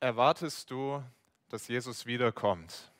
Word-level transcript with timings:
erwartest 0.00 0.70
du, 0.70 1.02
dass 1.48 1.68
Jesus 1.68 2.06
wiederkommt? 2.06 2.92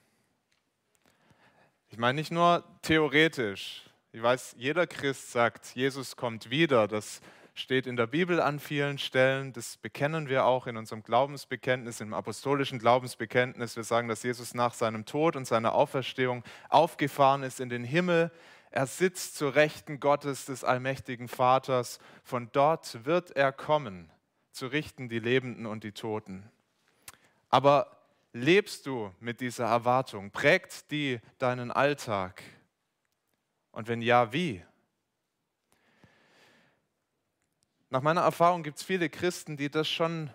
Ich 1.91 1.99
meine 1.99 2.17
nicht 2.17 2.31
nur 2.31 2.65
theoretisch. 2.83 3.89
Ich 4.13 4.23
weiß, 4.23 4.57
jeder 4.59 4.87
Christ 4.87 5.33
sagt, 5.33 5.75
Jesus 5.75 6.17
kommt 6.17 6.51
wieder. 6.51 6.89
Das 6.89 7.21
steht 7.55 7.87
in 7.87 7.97
der 7.97 8.07
Bibel 8.07 8.41
an 8.41 8.59
vielen 8.59 8.99
Stellen. 8.99 9.53
Das 9.53 9.77
bekennen 9.77 10.29
wir 10.29 10.45
auch 10.45 10.67
in 10.67 10.77
unserem 10.77 11.03
Glaubensbekenntnis, 11.03 12.01
im 12.01 12.15
apostolischen 12.15 12.79
Glaubensbekenntnis. 12.79 13.77
Wir 13.77 13.85
sagen, 13.85 14.09
dass 14.09 14.23
Jesus 14.23 14.55
nach 14.55 14.75
seinem 14.75 15.07
Tod 15.07 15.37
und 15.37 15.47
seiner 15.47 15.75
Auferstehung 15.75 16.45
aufgefahren 16.69 17.43
ist 17.43 17.61
in 17.61 17.69
den 17.69 17.85
Himmel. 17.85 18.31
Er 18.71 18.87
sitzt 18.87 19.37
zur 19.37 19.55
Rechten 19.55 19.99
Gottes 19.99 20.45
des 20.45 20.63
allmächtigen 20.63 21.29
Vaters. 21.29 22.01
Von 22.23 22.51
dort 22.53 23.05
wird 23.07 23.31
er 23.31 23.53
kommen, 23.53 24.11
zu 24.53 24.67
richten 24.67 25.09
die 25.09 25.21
Lebenden 25.21 25.67
und 25.67 25.85
die 25.85 25.93
Toten. 25.93 26.51
Aber 27.49 27.99
lebst 28.33 28.87
du 28.87 29.13
mit 29.21 29.41
dieser 29.41 29.67
Erwartung? 29.67 30.31
Prägt 30.31 30.91
die 30.91 31.21
deinen 31.39 31.71
Alltag? 31.71 32.43
Und 33.73 33.89
wenn 33.89 34.03
ja, 34.03 34.33
wie? 34.33 34.65
Nach 37.91 38.03
meiner 38.03 38.21
Erfahrung 38.21 38.63
gibt 38.63 38.79
es 38.79 38.83
viele 38.83 39.09
Christen, 39.09 39.57
die 39.57 39.71
das 39.71 39.89
schon 39.89 40.31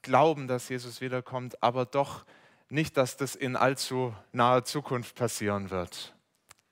glauben, 0.00 0.48
dass 0.48 0.68
Jesus 0.68 1.00
wiederkommt, 1.00 1.62
aber 1.62 1.84
doch 1.84 2.24
nicht, 2.68 2.96
dass 2.96 3.16
das 3.16 3.34
in 3.34 3.56
allzu 3.56 4.14
naher 4.32 4.64
Zukunft 4.64 5.14
passieren 5.14 5.70
wird. 5.70 6.11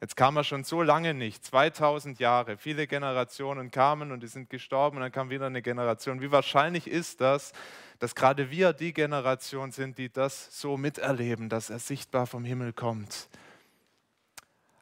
Jetzt 0.01 0.17
kam 0.17 0.37
er 0.39 0.45
schon 0.45 0.65
so 0.65 0.83
lange 0.83 1.13
nicht, 1.13 1.45
2000 1.45 2.21
Jahre, 2.21 2.57
viele 2.57 2.87
Generationen 2.87 3.71
kamen 3.71 4.13
und 4.13 4.23
die 4.23 4.29
sind 4.29 4.49
gestorben 4.49 4.97
und 4.97 5.03
dann 5.03 5.13
kam 5.13 5.29
wieder 5.29 5.47
eine 5.47 5.61
Generation. 5.61 6.23
Wie 6.23 6.33
wahrscheinlich 6.33 6.87
ist 6.87 7.21
das, 7.21 7.53
dass 7.99 8.15
gerade 8.15 8.51
wir 8.51 8.73
die 8.73 8.95
Generation 8.95 9.73
sind, 9.73 9.99
die 9.99 10.11
das 10.11 10.59
so 10.59 10.79
miterleben, 10.79 11.51
dass 11.51 11.69
er 11.69 11.79
sichtbar 11.79 12.27
vom 12.27 12.47
Himmel 12.47 12.73
kommt? 12.73 13.29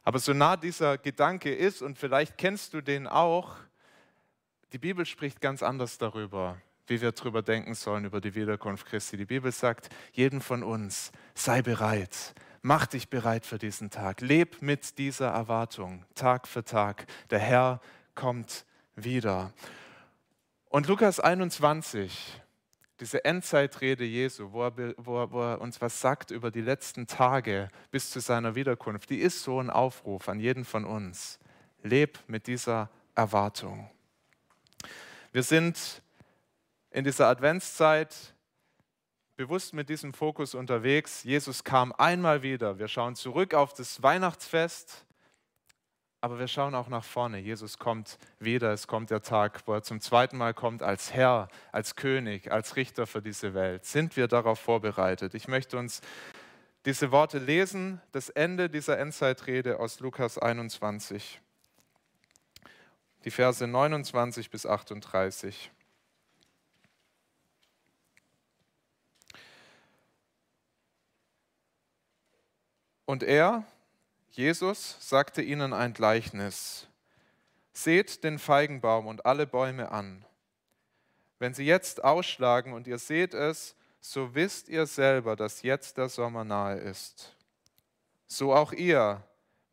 Aber 0.05 0.19
so 0.19 0.33
nah 0.33 0.55
dieser 0.55 0.97
Gedanke 0.97 1.53
ist, 1.53 1.81
und 1.81 1.99
vielleicht 1.99 2.37
kennst 2.37 2.73
du 2.73 2.79
den 2.79 3.05
auch, 3.05 3.57
die 4.71 4.77
Bibel 4.77 5.05
spricht 5.05 5.41
ganz 5.41 5.61
anders 5.61 5.97
darüber, 5.97 6.61
wie 6.87 7.01
wir 7.01 7.11
darüber 7.11 7.41
denken 7.41 7.75
sollen, 7.75 8.05
über 8.05 8.21
die 8.21 8.35
Wiederkunft 8.35 8.85
Christi. 8.85 9.17
Die 9.17 9.25
Bibel 9.25 9.51
sagt, 9.51 9.89
jeden 10.13 10.39
von 10.39 10.63
uns, 10.63 11.11
sei 11.35 11.61
bereit, 11.61 12.33
mach 12.61 12.87
dich 12.87 13.09
bereit 13.09 13.45
für 13.45 13.57
diesen 13.57 13.89
Tag, 13.89 14.21
leb 14.21 14.61
mit 14.61 14.97
dieser 14.97 15.29
Erwartung, 15.29 16.05
Tag 16.15 16.47
für 16.47 16.63
Tag. 16.63 17.05
Der 17.29 17.39
Herr 17.39 17.81
kommt 18.15 18.65
wieder. 18.95 19.53
Und 20.65 20.87
Lukas 20.87 21.19
21, 21.19 22.41
diese 22.99 23.23
Endzeitrede 23.25 24.03
Jesu, 24.03 24.51
wo 24.51 24.63
er, 24.65 24.93
wo, 24.97 25.21
er, 25.21 25.31
wo 25.31 25.41
er, 25.41 25.61
uns 25.61 25.81
was 25.81 26.01
sagt 26.01 26.31
über 26.31 26.51
die 26.51 26.61
letzten 26.61 27.07
Tage 27.07 27.69
bis 27.91 28.11
zu 28.11 28.19
seiner 28.19 28.55
Wiederkunft, 28.55 29.09
die 29.09 29.19
ist 29.19 29.41
so 29.43 29.59
ein 29.59 29.69
Aufruf 29.69 30.27
an 30.29 30.39
jeden 30.39 30.65
von 30.65 30.85
uns. 30.85 31.39
Leb 31.81 32.19
mit 32.27 32.47
dieser 32.47 32.89
Erwartung. 33.15 33.89
Wir 35.31 35.43
sind 35.43 36.01
in 36.91 37.03
dieser 37.03 37.27
Adventszeit 37.27 38.33
bewusst 39.39 39.73
mit 39.73 39.87
diesem 39.87 40.11
Fokus 40.11 40.53
unterwegs. 40.53 41.23
Jesus 41.23 41.63
kam 41.63 41.93
einmal 41.93 42.43
wieder. 42.43 42.77
Wir 42.77 42.89
schauen 42.89 43.15
zurück 43.15 43.53
auf 43.53 43.71
das 43.71 44.03
Weihnachtsfest, 44.03 45.05
aber 46.19 46.39
wir 46.39 46.49
schauen 46.49 46.75
auch 46.75 46.89
nach 46.89 47.05
vorne. 47.05 47.39
Jesus 47.39 47.77
kommt 47.77 48.17
wieder. 48.39 48.73
Es 48.73 48.85
kommt 48.85 49.11
der 49.11 49.21
Tag, 49.21 49.61
wo 49.65 49.73
er 49.75 49.81
zum 49.81 50.01
zweiten 50.01 50.35
Mal 50.37 50.53
kommt 50.53 50.83
als 50.83 51.13
Herr, 51.13 51.47
als 51.71 51.95
König, 51.95 52.51
als 52.51 52.75
Richter 52.75 53.07
für 53.07 53.21
diese 53.21 53.53
Welt. 53.53 53.85
Sind 53.85 54.17
wir 54.17 54.27
darauf 54.27 54.59
vorbereitet? 54.59 55.33
Ich 55.33 55.47
möchte 55.47 55.77
uns 55.77 56.01
diese 56.83 57.13
Worte 57.13 57.37
lesen, 57.37 58.01
das 58.11 58.27
Ende 58.27 58.69
dieser 58.69 58.99
Endzeitrede 58.99 59.79
aus 59.79 60.01
Lukas 60.01 60.37
21 60.37 61.39
die 63.25 63.31
Verse 63.31 63.65
29 63.65 64.49
bis 64.49 64.65
38. 64.65 65.71
Und 73.09 73.23
er, 73.23 73.65
Jesus, 74.29 74.95
sagte 74.99 75.41
ihnen 75.41 75.73
ein 75.73 75.93
Gleichnis. 75.93 76.85
Seht 77.73 78.23
den 78.23 78.37
Feigenbaum 78.37 79.07
und 79.07 79.25
alle 79.25 79.47
Bäume 79.47 79.89
an. 79.91 80.23
Wenn 81.39 81.55
sie 81.55 81.65
jetzt 81.65 82.03
ausschlagen 82.03 82.71
und 82.71 82.85
ihr 82.85 82.99
seht 82.99 83.33
es, 83.33 83.75
so 83.99 84.35
wisst 84.35 84.69
ihr 84.69 84.85
selber, 84.85 85.35
dass 85.35 85.63
jetzt 85.63 85.97
der 85.97 86.07
Sommer 86.07 86.43
nahe 86.43 86.77
ist. 86.77 87.35
So 88.27 88.53
auch 88.53 88.73
ihr, 88.73 89.23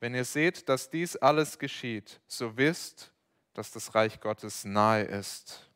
wenn 0.00 0.14
ihr 0.14 0.24
seht, 0.24 0.66
dass 0.70 0.88
dies 0.88 1.14
alles 1.16 1.58
geschieht, 1.58 2.22
so 2.26 2.56
wisst, 2.56 3.12
dass 3.52 3.70
das 3.70 3.94
Reich 3.94 4.18
Gottes 4.18 4.64
nahe 4.64 5.02
ist. 5.02 5.68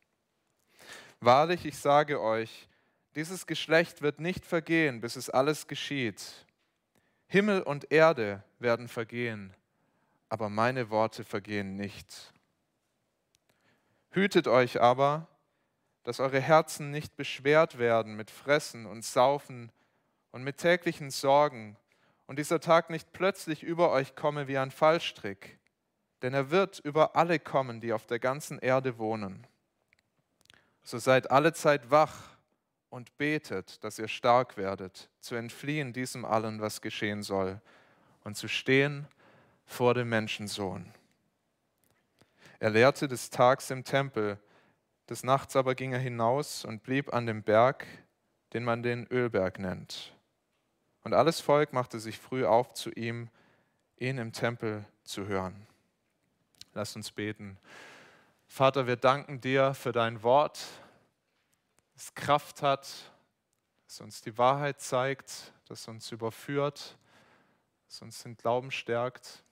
Wahrlich, 1.20 1.66
ich 1.66 1.76
sage 1.76 2.22
euch, 2.22 2.70
dieses 3.14 3.46
Geschlecht 3.46 4.00
wird 4.00 4.18
nicht 4.18 4.46
vergehen, 4.46 5.02
bis 5.02 5.16
es 5.16 5.28
alles 5.28 5.66
geschieht. 5.66 6.46
Himmel 7.30 7.62
und 7.62 7.90
Erde 7.90 8.44
werden 8.58 8.88
vergehen, 8.88 9.54
aber 10.28 10.50
meine 10.50 10.90
Worte 10.90 11.24
vergehen 11.24 11.76
nicht. 11.76 12.34
Hütet 14.10 14.46
euch 14.46 14.82
aber, 14.82 15.26
dass 16.02 16.20
eure 16.20 16.40
Herzen 16.40 16.90
nicht 16.90 17.16
beschwert 17.16 17.78
werden 17.78 18.14
mit 18.16 18.30
Fressen 18.30 18.84
und 18.84 19.04
Saufen 19.04 19.72
und 20.30 20.44
mit 20.44 20.58
täglichen 20.58 21.10
Sorgen 21.10 21.78
und 22.26 22.38
dieser 22.38 22.60
Tag 22.60 22.90
nicht 22.90 23.12
plötzlich 23.14 23.62
über 23.62 23.90
euch 23.90 24.14
komme 24.14 24.46
wie 24.46 24.58
ein 24.58 24.70
Fallstrick 24.70 25.60
denn 26.22 26.34
er 26.34 26.50
wird 26.50 26.78
über 26.80 27.16
alle 27.16 27.38
kommen, 27.38 27.80
die 27.80 27.92
auf 27.92 28.06
der 28.06 28.18
ganzen 28.18 28.58
Erde 28.58 28.98
wohnen. 28.98 29.46
So 30.82 30.98
seid 30.98 31.30
alle 31.30 31.52
Zeit 31.52 31.90
wach 31.90 32.29
und 32.90 33.16
betet, 33.16 33.82
dass 33.84 33.98
ihr 33.98 34.08
stark 34.08 34.56
werdet, 34.56 35.08
zu 35.20 35.36
entfliehen 35.36 35.92
diesem 35.92 36.24
allen, 36.24 36.60
was 36.60 36.80
geschehen 36.82 37.22
soll, 37.22 37.60
und 38.24 38.36
zu 38.36 38.48
stehen 38.48 39.06
vor 39.64 39.94
dem 39.94 40.08
Menschensohn. 40.10 40.92
Er 42.58 42.70
lehrte 42.70 43.08
des 43.08 43.30
Tags 43.30 43.70
im 43.70 43.84
Tempel, 43.84 44.38
des 45.08 45.24
Nachts 45.24 45.56
aber 45.56 45.74
ging 45.74 45.92
er 45.92 45.98
hinaus 45.98 46.64
und 46.64 46.82
blieb 46.82 47.14
an 47.14 47.26
dem 47.26 47.42
Berg, 47.42 47.86
den 48.52 48.64
man 48.64 48.82
den 48.82 49.06
Ölberg 49.06 49.58
nennt. 49.58 50.12
Und 51.02 51.14
alles 51.14 51.40
Volk 51.40 51.72
machte 51.72 51.98
sich 51.98 52.18
früh 52.18 52.44
auf 52.44 52.74
zu 52.74 52.90
ihm, 52.90 53.30
ihn 53.96 54.18
im 54.18 54.32
Tempel 54.32 54.84
zu 55.04 55.26
hören. 55.26 55.66
Lass 56.74 56.94
uns 56.94 57.10
beten. 57.10 57.56
Vater, 58.46 58.86
wir 58.86 58.96
danken 58.96 59.40
dir 59.40 59.74
für 59.74 59.92
dein 59.92 60.22
Wort, 60.22 60.60
das 62.00 62.14
Kraft 62.14 62.62
hat, 62.62 62.88
das 63.86 64.00
uns 64.00 64.22
die 64.22 64.38
Wahrheit 64.38 64.80
zeigt, 64.80 65.52
das 65.68 65.86
uns 65.86 66.10
überführt, 66.10 66.96
das 67.88 68.00
uns 68.00 68.22
den 68.22 68.38
Glauben 68.38 68.70
stärkt. 68.70 69.44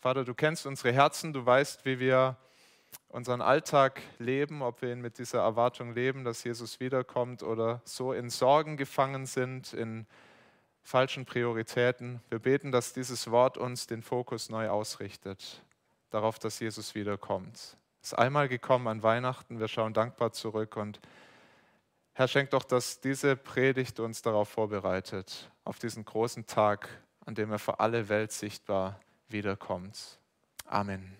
Vater, 0.00 0.24
du 0.24 0.34
kennst 0.34 0.66
unsere 0.66 0.92
Herzen, 0.92 1.32
du 1.32 1.46
weißt, 1.46 1.84
wie 1.84 2.00
wir 2.00 2.36
unseren 3.06 3.40
Alltag 3.40 4.02
leben, 4.18 4.62
ob 4.62 4.82
wir 4.82 4.92
ihn 4.92 5.00
mit 5.00 5.18
dieser 5.18 5.42
Erwartung 5.42 5.94
leben, 5.94 6.24
dass 6.24 6.42
Jesus 6.42 6.80
wiederkommt 6.80 7.44
oder 7.44 7.82
so 7.84 8.12
in 8.12 8.28
Sorgen 8.28 8.76
gefangen 8.76 9.26
sind, 9.26 9.72
in 9.72 10.08
falschen 10.82 11.24
Prioritäten. 11.24 12.20
Wir 12.30 12.40
beten, 12.40 12.72
dass 12.72 12.92
dieses 12.92 13.30
Wort 13.30 13.56
uns 13.56 13.86
den 13.86 14.02
Fokus 14.02 14.50
neu 14.50 14.68
ausrichtet, 14.68 15.62
darauf, 16.10 16.40
dass 16.40 16.58
Jesus 16.58 16.96
wiederkommt. 16.96 17.76
Ist 18.02 18.18
einmal 18.18 18.48
gekommen 18.48 18.88
an 18.88 19.02
Weihnachten, 19.02 19.60
wir 19.60 19.68
schauen 19.68 19.92
dankbar 19.92 20.32
zurück 20.32 20.76
und 20.76 21.00
Herr, 22.12 22.28
schenk 22.28 22.50
doch, 22.50 22.64
dass 22.64 23.00
diese 23.00 23.36
Predigt 23.36 24.00
uns 24.00 24.20
darauf 24.20 24.48
vorbereitet, 24.48 25.50
auf 25.64 25.78
diesen 25.78 26.04
großen 26.04 26.46
Tag, 26.46 26.88
an 27.24 27.34
dem 27.34 27.50
er 27.50 27.58
für 27.58 27.80
alle 27.80 28.08
Welt 28.08 28.32
sichtbar 28.32 29.00
wiederkommt. 29.28 30.18
Amen. 30.66 31.16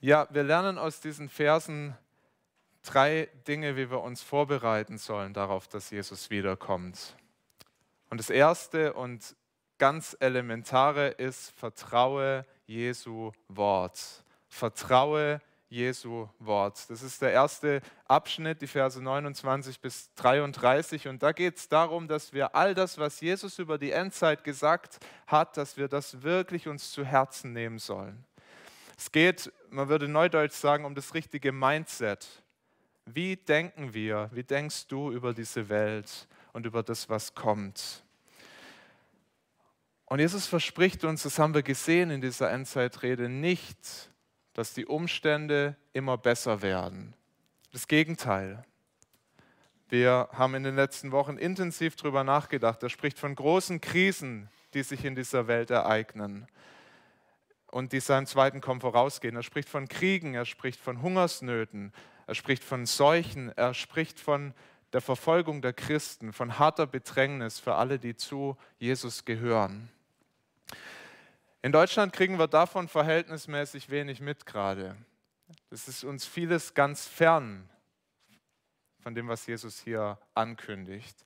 Ja, 0.00 0.28
wir 0.30 0.42
lernen 0.42 0.78
aus 0.78 1.00
diesen 1.00 1.28
Versen, 1.28 1.96
drei 2.82 3.28
Dinge, 3.46 3.76
wie 3.76 3.90
wir 3.90 4.00
uns 4.00 4.22
vorbereiten 4.22 4.98
sollen 4.98 5.32
darauf, 5.34 5.68
dass 5.68 5.90
Jesus 5.90 6.30
wiederkommt. 6.30 7.16
Und 8.10 8.18
das 8.18 8.30
erste 8.30 8.92
und 8.94 9.34
ganz 9.78 10.16
elementare 10.20 11.08
ist, 11.08 11.50
vertraue 11.52 12.44
Jesu 12.68 13.32
Wort. 13.48 13.98
Vertraue 14.46 15.40
Jesu 15.70 16.28
Wort. 16.38 16.88
Das 16.88 17.02
ist 17.02 17.20
der 17.20 17.32
erste 17.32 17.80
Abschnitt, 18.06 18.62
die 18.62 18.66
Verse 18.66 19.02
29 19.02 19.80
bis 19.80 20.12
33. 20.14 21.08
Und 21.08 21.22
da 21.22 21.32
geht 21.32 21.56
es 21.56 21.68
darum, 21.68 22.08
dass 22.08 22.32
wir 22.32 22.54
all 22.54 22.74
das, 22.74 22.98
was 22.98 23.20
Jesus 23.20 23.58
über 23.58 23.78
die 23.78 23.90
Endzeit 23.90 24.44
gesagt 24.44 24.98
hat, 25.26 25.56
dass 25.56 25.76
wir 25.76 25.88
das 25.88 26.22
wirklich 26.22 26.68
uns 26.68 26.92
zu 26.92 27.04
Herzen 27.04 27.52
nehmen 27.52 27.78
sollen. 27.78 28.24
Es 28.96 29.12
geht, 29.12 29.52
man 29.70 29.88
würde 29.88 30.08
neudeutsch 30.08 30.54
sagen, 30.54 30.84
um 30.84 30.94
das 30.94 31.14
richtige 31.14 31.52
Mindset 31.52 32.26
Wie 33.06 33.36
denken 33.36 33.94
wir, 33.94 34.28
wie 34.32 34.42
denkst 34.42 34.88
du 34.88 35.10
über 35.10 35.32
diese 35.32 35.70
Welt 35.70 36.28
und 36.52 36.66
über 36.66 36.82
das, 36.82 37.08
was 37.08 37.34
kommt? 37.34 38.04
Und 40.08 40.20
Jesus 40.20 40.46
verspricht 40.46 41.04
uns, 41.04 41.24
das 41.24 41.38
haben 41.38 41.52
wir 41.52 41.62
gesehen 41.62 42.10
in 42.10 42.22
dieser 42.22 42.50
Endzeitrede, 42.50 43.28
nicht, 43.28 44.10
dass 44.54 44.72
die 44.72 44.86
Umstände 44.86 45.76
immer 45.92 46.16
besser 46.16 46.62
werden. 46.62 47.14
Das 47.72 47.88
Gegenteil. 47.88 48.64
Wir 49.90 50.30
haben 50.32 50.54
in 50.54 50.62
den 50.62 50.76
letzten 50.76 51.12
Wochen 51.12 51.36
intensiv 51.36 51.94
darüber 51.96 52.24
nachgedacht. 52.24 52.82
Er 52.82 52.88
spricht 52.88 53.18
von 53.18 53.34
großen 53.34 53.82
Krisen, 53.82 54.48
die 54.72 54.82
sich 54.82 55.04
in 55.04 55.14
dieser 55.14 55.46
Welt 55.46 55.70
ereignen 55.70 56.46
und 57.70 57.92
die 57.92 58.00
seinem 58.00 58.24
zweiten 58.24 58.62
Kommen 58.62 58.80
vorausgehen. 58.80 59.36
Er 59.36 59.42
spricht 59.42 59.68
von 59.68 59.88
Kriegen, 59.88 60.34
er 60.34 60.46
spricht 60.46 60.80
von 60.80 61.02
Hungersnöten, 61.02 61.92
er 62.26 62.34
spricht 62.34 62.64
von 62.64 62.86
Seuchen, 62.86 63.52
er 63.56 63.74
spricht 63.74 64.20
von 64.20 64.54
der 64.94 65.02
Verfolgung 65.02 65.60
der 65.60 65.74
Christen, 65.74 66.32
von 66.32 66.58
harter 66.58 66.86
Bedrängnis 66.86 67.58
für 67.58 67.74
alle, 67.74 67.98
die 67.98 68.16
zu 68.16 68.56
Jesus 68.78 69.26
gehören. 69.26 69.90
In 71.62 71.72
Deutschland 71.72 72.12
kriegen 72.12 72.38
wir 72.38 72.46
davon 72.46 72.88
verhältnismäßig 72.88 73.90
wenig 73.90 74.20
mit 74.20 74.46
gerade. 74.46 74.96
Das 75.70 75.88
ist 75.88 76.04
uns 76.04 76.26
vieles 76.26 76.74
ganz 76.74 77.06
fern 77.06 77.68
von 79.00 79.14
dem, 79.14 79.28
was 79.28 79.46
Jesus 79.46 79.80
hier 79.80 80.18
ankündigt. 80.34 81.16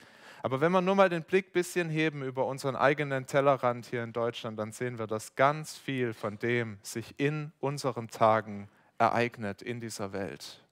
Aber 0.43 0.61
wenn 0.61 0.73
wir 0.73 0.81
nur 0.81 0.97
mal 0.97 1.09
den 1.09 1.23
Blick 1.23 1.49
ein 1.49 1.53
bisschen 1.53 1.89
heben 1.89 2.23
über 2.23 2.47
unseren 2.47 2.75
eigenen 2.75 3.27
Tellerrand 3.27 3.87
hier 3.87 4.03
in 4.03 4.13
Deutschland, 4.13 4.59
dann 4.59 4.73
sehen 4.73 4.99
wir, 4.99 5.07
dass 5.07 5.37
ganz 5.37 5.77
viel 5.77 6.15
von 6.15 6.39
dem 6.39 6.79
sich 6.83 7.15
in 7.19 7.53
unseren 7.61 8.09
Tagen 8.09 8.69
ereignet 8.99 9.63
in 9.63 9.81
dieser 9.81 10.13
Welt. 10.13 10.65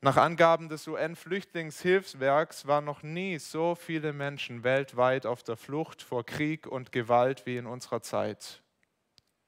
Nach 0.00 0.16
Angaben 0.16 0.68
des 0.68 0.86
UN-Flüchtlingshilfswerks 0.86 2.68
waren 2.68 2.84
noch 2.84 3.02
nie 3.02 3.38
so 3.38 3.74
viele 3.74 4.12
Menschen 4.12 4.62
weltweit 4.62 5.26
auf 5.26 5.42
der 5.42 5.56
Flucht 5.56 6.02
vor 6.02 6.24
Krieg 6.24 6.68
und 6.68 6.92
Gewalt 6.92 7.46
wie 7.46 7.56
in 7.56 7.66
unserer 7.66 8.00
Zeit. 8.00 8.62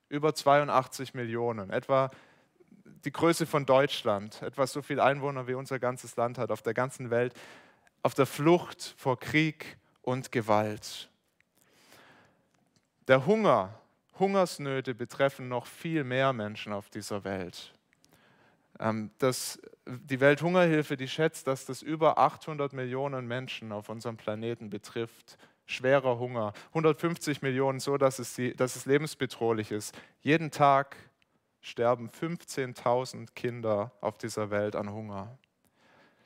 Über 0.09 0.35
82 0.35 1.15
Millionen, 1.15 1.71
etwa 1.71 2.11
die 3.05 3.13
Größe 3.13 3.47
von 3.47 3.65
Deutschland, 3.65 4.43
etwa 4.43 4.67
so 4.67 4.83
viele 4.83 5.05
Einwohner 5.05 5.47
wie 5.47 5.55
unser 5.55 5.79
ganzes 5.79 6.17
Land 6.17 6.37
hat 6.37 6.51
auf 6.51 6.63
der 6.63 6.75
ganzen 6.75 7.11
Welt, 7.11 7.33
auf 8.03 8.15
der 8.15 8.27
Flucht 8.27 8.97
vor 8.99 9.21
Krieg 9.21 9.79
und 10.03 10.33
Gewalt. 10.33 11.11
Der 13.07 13.25
Hunger, 13.25 13.81
Hungersnöte 14.19 14.97
betreffen 14.97 15.49
noch 15.49 15.67
viel 15.67 16.03
mehr 16.03 16.33
Menschen 16.33 16.73
auf 16.73 16.91
dieser 16.91 17.23
Welt. 17.23 17.73
Ähm, 18.81 19.11
das, 19.19 19.61
die 19.87 20.21
Welthungerhilfe, 20.21 20.97
die 20.97 21.07
schätzt, 21.07 21.47
dass 21.47 21.67
das 21.67 21.83
über 21.83 22.19
800 22.19 22.73
Millionen 22.73 23.29
Menschen 23.29 23.71
auf 23.73 23.91
unserem 23.91 24.17
Planeten 24.17 24.71
betrifft. 24.71 25.37
Schwerer 25.67 26.19
Hunger, 26.19 26.53
150 26.71 27.43
Millionen 27.43 27.79
so, 27.79 27.97
dass 27.97 28.19
es, 28.19 28.35
die, 28.35 28.57
dass 28.57 28.75
es 28.75 28.87
lebensbedrohlich 28.87 29.71
ist. 29.71 29.97
Jeden 30.21 30.51
Tag 30.51 30.97
sterben 31.61 32.09
15.000 32.09 33.29
Kinder 33.35 33.93
auf 34.01 34.19
dieser 34.19 34.51
Welt 34.51 34.75
an 34.75 34.91
Hunger. 34.93 35.39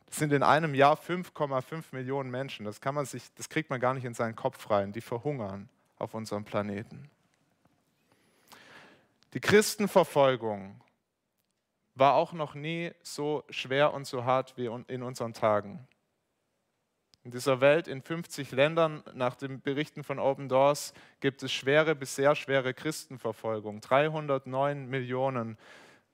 Das 0.07 0.21
sind 0.21 0.33
in 0.33 0.45
einem 0.45 0.75
Jahr 0.75 0.97
5,5 0.97 1.87
Millionen 1.91 2.31
Menschen. 2.31 2.65
Das, 2.65 2.81
kann 2.81 2.95
man 2.95 3.05
sich, 3.05 3.25
das 3.35 3.49
kriegt 3.49 3.69
man 3.69 3.81
gar 3.81 3.95
nicht 3.95 4.05
in 4.05 4.15
seinen 4.15 4.37
Kopf 4.37 4.71
rein. 4.71 4.93
Die 4.93 5.01
verhungern 5.01 5.69
auf 5.99 6.15
unserem 6.15 6.45
Planeten. 6.45 7.11
Die 9.35 9.41
Christenverfolgung 9.41 10.81
war 11.95 12.15
auch 12.15 12.33
noch 12.33 12.55
nie 12.55 12.93
so 13.03 13.45
schwer 13.51 13.95
und 13.95 14.07
so 14.07 14.25
hart 14.25 14.57
wie 14.57 14.67
in 14.89 15.03
unseren 15.03 15.33
Tagen. 15.33 15.87
In 17.23 17.31
dieser 17.31 17.61
Welt, 17.63 17.89
in 17.89 18.03
50 18.03 18.51
Ländern, 18.53 19.03
nach 19.15 19.35
den 19.35 19.63
Berichten 19.63 20.05
von 20.05 20.19
Open 20.19 20.49
Doors, 20.49 20.93
gibt 21.21 21.43
es 21.43 21.53
schwere 21.53 21.95
bis 21.95 22.17
sehr 22.17 22.35
schwere 22.35 22.75
Christenverfolgung. 22.75 23.81
309 23.81 24.87
Millionen 24.87 25.57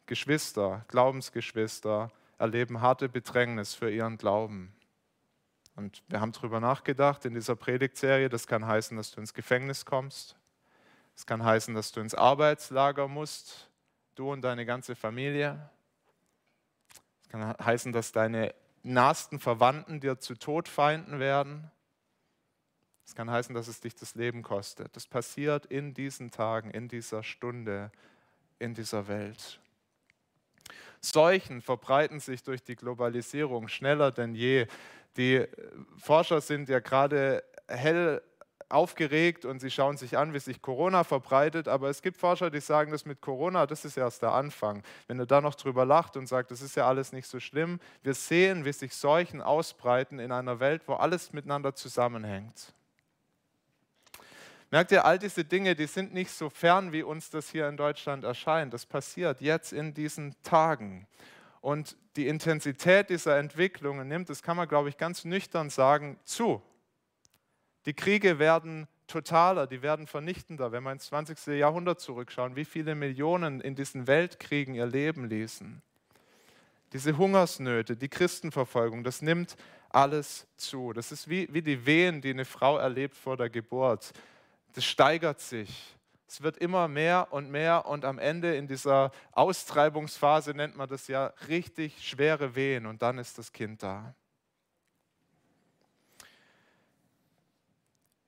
Geschwister, 0.07 0.85
Glaubensgeschwister, 0.89 2.13
erleben 2.39 2.81
harte 2.81 3.09
Bedrängnis 3.09 3.75
für 3.75 3.91
ihren 3.91 4.19
Glauben. 4.19 4.73
Und 5.77 6.03
wir 6.09 6.21
haben 6.21 6.33
darüber 6.33 6.61
nachgedacht 6.61 7.25
in 7.25 7.35
dieser 7.35 7.57
Predigtserie, 7.57 8.29
das 8.29 8.47
kann 8.47 8.67
heißen, 8.67 8.97
dass 8.97 9.11
du 9.13 9.21
ins 9.21 9.35
Gefängnis 9.35 9.85
kommst. 9.85 10.37
Es 11.17 11.27
kann 11.27 11.45
heißen, 11.45 11.75
dass 11.75 11.91
du 11.93 12.01
ins 12.01 12.15
Arbeitslager 12.15 13.09
musst, 13.09 13.70
du 14.21 14.31
und 14.31 14.43
deine 14.43 14.67
ganze 14.67 14.95
Familie. 14.95 15.59
Es 17.23 17.29
kann 17.31 17.57
heißen, 17.59 17.93
dass 17.93 18.13
deine 18.13 18.55
nahesten 18.83 19.41
Verwandten 19.41 20.01
dir 20.01 20.19
zu 20.19 20.35
Todfeinden 20.35 21.19
werden. 21.19 21.71
Es 23.07 23.15
kann 23.15 23.31
heißen, 23.31 23.55
dass 23.55 23.67
es 23.67 23.81
dich 23.81 23.95
das 23.95 24.15
Leben 24.15 24.43
kostet. 24.43 24.95
Das 24.95 25.07
passiert 25.07 25.67
in 25.67 25.95
diesen 25.95 26.31
Tagen, 26.31 26.71
in 26.71 26.87
dieser 26.87 27.23
Stunde, 27.23 27.91
in 28.59 28.75
dieser 28.75 29.09
Welt. 29.09 29.59
Seuchen 31.01 31.63
verbreiten 31.63 32.21
sich 32.21 32.43
durch 32.43 32.63
die 32.63 32.77
Globalisierung 32.77 33.69
schneller 33.69 34.13
denn 34.13 34.35
je. 34.35 34.67
Die 35.17 35.47
Forscher 35.97 36.43
sind 36.43 36.69
ja 36.69 36.81
gerade 36.81 37.43
hell 37.67 38.23
aufgeregt 38.71 39.45
und 39.45 39.61
sie 39.61 39.71
schauen 39.71 39.97
sich 39.97 40.17
an, 40.17 40.33
wie 40.33 40.39
sich 40.39 40.63
Corona 40.63 41.05
verbreitet. 41.05 41.69
Aber 41.69 41.89
es 41.89 42.03
gibt 42.03 42.17
Forscher, 42.17 42.51
die 42.51 42.61
sagen, 42.61 42.93
das 42.93 43.05
mit 43.05 43.21
Corona, 43.21 43.67
das 43.67 43.85
ist 43.85 43.97
erst 43.97 44.23
der 44.23 44.33
Anfang. 44.33 44.83
Wenn 45.07 45.19
er 45.19 45.27
da 45.27 45.41
noch 45.41 45.55
drüber 45.55 45.85
lacht 45.85 46.17
und 46.17 46.27
sagt, 46.27 46.51
das 46.51 46.63
ist 46.63 46.77
ja 46.77 46.87
alles 46.87 47.13
nicht 47.13 47.27
so 47.27 47.41
schlimm, 47.41 47.81
wir 48.03 48.15
sehen, 48.15 48.65
wie 48.65 48.73
sich 48.73 48.95
Seuchen 48.95 49.41
ausbreiten 49.41 50.19
in 50.19 50.33
einer 50.33 50.61
Welt, 50.61 50.83
wo 50.87 50.95
alles 50.95 51.33
miteinander 51.33 51.75
zusammenhängt. 51.75 52.73
Merkt 54.71 54.93
ihr, 54.93 55.05
all 55.05 55.19
diese 55.19 55.45
Dinge, 55.45 55.75
die 55.75 55.87
sind 55.87 56.15
nicht 56.15 56.31
so 56.31 56.49
fern, 56.49 56.93
wie 56.93 57.03
uns 57.03 57.31
das 57.31 57.51
hier 57.51 57.69
in 57.69 57.77
Deutschland 57.77 58.23
erscheint. 58.23 58.73
Das 58.73 58.87
passiert 58.87 59.41
jetzt 59.41 59.73
in 59.73 59.95
diesen 59.95 60.41
Tagen. 60.45 61.09
Und 61.61 61.97
die 62.17 62.29
Intensität 62.29 63.11
dieser 63.11 63.37
Entwicklungen 63.37 64.07
nimmt, 64.07 64.31
das 64.31 64.43
kann 64.43 64.57
man, 64.57 64.69
glaube 64.69 64.89
ich, 64.89 64.97
ganz 64.97 65.25
nüchtern 65.25 65.71
sagen, 65.71 66.19
zu. 66.25 66.63
Die 67.87 67.95
Kriege 67.95 68.39
werden 68.39 68.87
totaler, 69.07 69.67
die 69.67 69.83
werden 69.83 70.07
vernichtender. 70.07 70.73
Wenn 70.73 70.83
wir 70.83 70.93
ins 70.93 71.07
20. 71.07 71.59
Jahrhundert 71.59 72.01
zurückschauen, 72.01 72.57
wie 72.57 72.65
viele 72.65 72.95
Millionen 72.95 73.61
in 73.61 73.75
diesen 73.75 74.07
Weltkriegen 74.07 74.75
ihr 74.75 74.87
Leben 74.87 75.29
ließen. 75.29 75.83
Diese 76.93 77.17
Hungersnöte, 77.17 77.97
die 77.97 78.09
Christenverfolgung, 78.09 79.05
das 79.05 79.23
nimmt 79.23 79.57
alles 79.91 80.47
zu. 80.57 80.93
Das 80.93 81.13
ist 81.13 81.29
wie, 81.29 81.49
wie 81.53 81.63
die 81.63 81.87
Wehen, 81.87 82.21
die 82.21 82.31
eine 82.31 82.45
Frau 82.45 82.79
erlebt 82.79 83.17
vor 83.17 83.37
der 83.37 83.51
Geburt. 83.51 84.13
Das 84.75 84.85
steigert 84.85 85.41
sich. 85.41 85.97
Es 86.27 86.43
wird 86.43 86.59
immer 86.59 86.87
mehr 86.87 87.29
und 87.31 87.51
mehr 87.51 87.87
und 87.87 88.05
am 88.05 88.19
Ende 88.19 88.55
in 88.55 88.69
dieser 88.69 89.11
Austreibungsphase 89.33 90.53
nennt 90.55 90.77
man 90.77 90.89
das 90.89 91.09
ja 91.09 91.33
richtig 91.49 92.07
schwere 92.07 92.55
Wehen 92.55 92.87
und 92.87 93.03
dann 93.03 93.19
ist 93.19 93.39
das 93.39 93.53
Kind 93.53 93.83
da. 93.83 94.15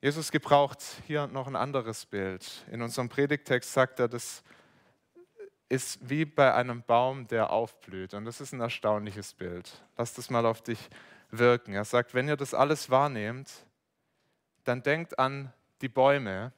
Jesus 0.05 0.33
gebraucht 0.33 0.83
hier 1.07 1.29
noch 1.29 1.47
ein 1.47 1.55
anderes 1.55 2.07
Bild. 2.07 2.65
In 2.73 2.83
unserem 2.83 3.09
Predigtext 3.09 3.73
sagt 3.73 4.01
er, 4.01 4.09
das 4.09 4.43
ist 5.69 6.11
wie 6.11 6.25
bei 6.25 6.53
einem 6.53 6.83
Baum, 6.83 7.29
der 7.29 7.51
aufblüht. 7.51 8.13
Und 8.13 8.25
das 8.25 8.41
ist 8.41 8.53
ein 8.53 8.59
erstaunliches 8.59 9.33
Bild. 9.33 9.81
Lass 9.97 10.13
das 10.13 10.29
mal 10.29 10.45
auf 10.45 10.61
dich 10.61 10.91
wirken. 11.31 11.73
Er 11.75 11.85
sagt, 11.85 12.15
wenn 12.15 12.27
ihr 12.27 12.37
das 12.37 12.53
alles 12.53 12.91
wahrnehmt, 12.91 13.49
dann 14.65 14.83
denkt 14.83 15.21
an 15.21 15.53
die 15.83 15.89
Bäume. 15.89 16.53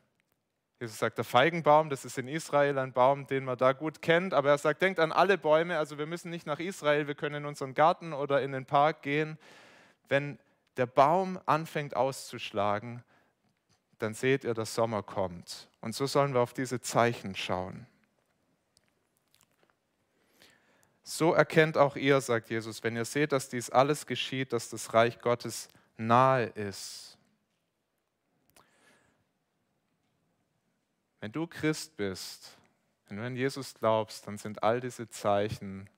Jesus 0.81 0.99
sagt, 0.99 1.19
der 1.19 1.27
Feigenbaum, 1.27 1.91
das 1.91 2.07
ist 2.07 2.17
in 2.17 2.29
Israel 2.29 2.79
ein 2.79 2.95
Baum, 2.95 3.27
den 3.27 3.45
man 3.45 3.59
da 3.59 3.73
gut 3.73 4.01
kennt, 4.01 4.33
aber 4.33 4.49
er 4.49 4.59
sagt, 4.59 4.81
denkt 4.81 4.99
an 4.99 5.13
alle 5.13 5.37
Bäume, 5.37 5.77
also 5.77 5.99
wir 5.99 6.07
müssen 6.07 6.31
nicht 6.31 6.47
nach 6.47 6.61
Israel, 6.61 7.09
wir 7.09 7.15
können 7.15 7.35
in 7.35 7.45
unseren 7.45 7.75
Garten 7.75 8.15
oder 8.15 8.41
in 8.41 8.53
den 8.53 8.65
Park 8.65 9.03
gehen. 9.03 9.39
Wenn 10.09 10.39
der 10.79 10.87
Baum 10.87 11.39
anfängt 11.45 11.95
auszuschlagen, 11.95 13.05
dann 13.99 14.15
seht 14.15 14.45
ihr, 14.45 14.55
dass 14.55 14.75
Sommer 14.75 15.03
kommt. 15.03 15.69
Und 15.81 15.95
so 15.95 16.07
sollen 16.07 16.35
wir 16.35 16.41
auf 16.41 16.53
diese 16.53 16.81
Zeichen 16.81 17.35
schauen. 17.35 17.87
So 21.03 21.35
erkennt 21.35 21.77
auch 21.77 21.97
ihr, 21.97 22.21
sagt 22.21 22.49
Jesus, 22.49 22.83
wenn 22.83 22.97
ihr 22.97 23.05
seht, 23.05 23.33
dass 23.33 23.51
dies 23.51 23.69
alles 23.69 24.07
geschieht, 24.07 24.53
dass 24.55 24.71
das 24.71 24.95
Reich 24.95 25.21
Gottes 25.21 25.69
nahe 25.99 26.47
ist. 26.47 27.19
Wenn 31.21 31.33
du 31.33 31.47
Christ 31.47 31.97
bist, 31.97 32.57
wenn 33.07 33.19
du 33.19 33.25
an 33.25 33.37
Jesus 33.37 33.75
glaubst, 33.75 34.27
dann 34.27 34.39
sind 34.39 34.63
all 34.63 34.81
diese 34.81 35.09
Zeichen 35.09 35.89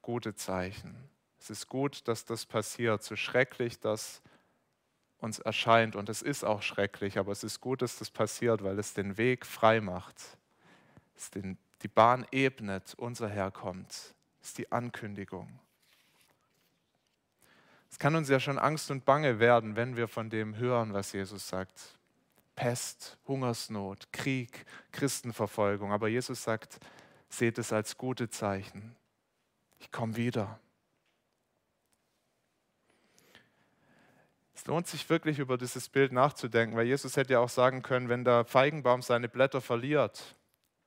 gute 0.00 0.34
Zeichen. 0.34 0.96
Es 1.40 1.50
ist 1.50 1.68
gut, 1.68 2.06
dass 2.08 2.24
das 2.24 2.46
passiert, 2.46 3.02
so 3.02 3.16
schrecklich 3.16 3.80
das 3.80 4.22
uns 5.26 5.38
erscheint. 5.38 5.94
Und 5.94 6.08
es 6.08 6.22
ist 6.22 6.44
auch 6.44 6.62
schrecklich, 6.62 7.18
aber 7.18 7.32
es 7.32 7.44
ist 7.44 7.60
gut, 7.60 7.82
dass 7.82 7.98
das 7.98 8.10
passiert, 8.10 8.64
weil 8.64 8.78
es 8.78 8.94
den 8.94 9.18
Weg 9.18 9.44
frei 9.44 9.80
macht. 9.82 10.16
Es 11.16 11.30
den, 11.30 11.58
die 11.82 11.88
Bahn 11.88 12.26
ebnet, 12.32 12.94
unser 12.96 13.28
Herr 13.28 13.50
kommt. 13.50 13.90
Das 14.40 14.48
ist 14.48 14.58
die 14.58 14.72
Ankündigung. 14.72 15.60
Es 17.90 17.98
kann 17.98 18.14
uns 18.14 18.28
ja 18.28 18.40
schon 18.40 18.58
Angst 18.58 18.90
und 18.90 19.04
Bange 19.04 19.38
werden, 19.38 19.76
wenn 19.76 19.96
wir 19.96 20.08
von 20.08 20.30
dem 20.30 20.56
hören, 20.56 20.92
was 20.92 21.12
Jesus 21.12 21.48
sagt. 21.48 21.98
Pest, 22.54 23.18
Hungersnot, 23.26 24.12
Krieg, 24.12 24.64
Christenverfolgung. 24.92 25.92
Aber 25.92 26.08
Jesus 26.08 26.42
sagt, 26.42 26.78
seht 27.28 27.58
es 27.58 27.72
als 27.72 27.98
gute 27.98 28.30
Zeichen. 28.30 28.96
Ich 29.78 29.92
komme 29.92 30.16
wieder. 30.16 30.58
Es 34.66 34.68
lohnt 34.68 34.88
sich 34.88 35.08
wirklich 35.08 35.38
über 35.38 35.58
dieses 35.58 35.88
Bild 35.88 36.10
nachzudenken, 36.10 36.76
weil 36.76 36.86
Jesus 36.86 37.16
hätte 37.16 37.34
ja 37.34 37.38
auch 37.38 37.48
sagen 37.48 37.82
können, 37.82 38.08
wenn 38.08 38.24
der 38.24 38.44
Feigenbaum 38.44 39.00
seine 39.00 39.28
Blätter 39.28 39.60
verliert, 39.60 40.34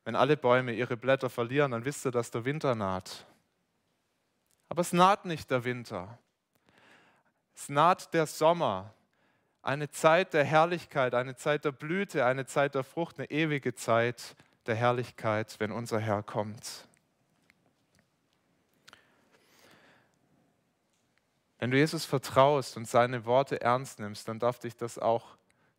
wenn 0.04 0.18
alle 0.18 0.36
Bäume 0.36 0.74
ihre 0.74 0.98
Blätter 0.98 1.30
verlieren, 1.30 1.72
dann 1.72 1.86
wisst 1.86 2.06
ihr, 2.06 2.12
dass 2.12 2.30
der 2.30 2.44
Winter 2.44 2.76
naht. 2.76 3.26
Aber 4.68 4.82
es 4.82 4.92
naht 4.92 5.24
nicht 5.24 5.50
der 5.50 5.64
Winter. 5.64 6.20
Es 7.56 7.70
naht 7.70 8.14
der 8.14 8.28
Sommer, 8.28 8.94
eine 9.62 9.90
Zeit 9.90 10.34
der 10.34 10.44
Herrlichkeit, 10.44 11.16
eine 11.16 11.38
Zeit 11.38 11.64
der 11.64 11.72
Blüte, 11.72 12.26
eine 12.26 12.46
Zeit 12.46 12.76
der 12.76 12.84
Frucht, 12.84 13.18
eine 13.18 13.32
ewige 13.32 13.76
Zeit 13.76 14.36
der 14.66 14.76
Herrlichkeit, 14.76 15.56
wenn 15.60 15.72
unser 15.72 16.02
Herr 16.02 16.22
kommt. 16.22 16.89
Wenn 21.60 21.72
du 21.72 21.78
Jesus 21.78 22.06
vertraust 22.06 22.78
und 22.78 22.88
seine 22.88 23.26
Worte 23.26 23.62
ernst 23.62 24.00
nimmst, 24.00 24.28
dann 24.28 24.40
darf 24.40 24.60
dich 24.60 24.76
das 24.76 24.98
auch 24.98 25.38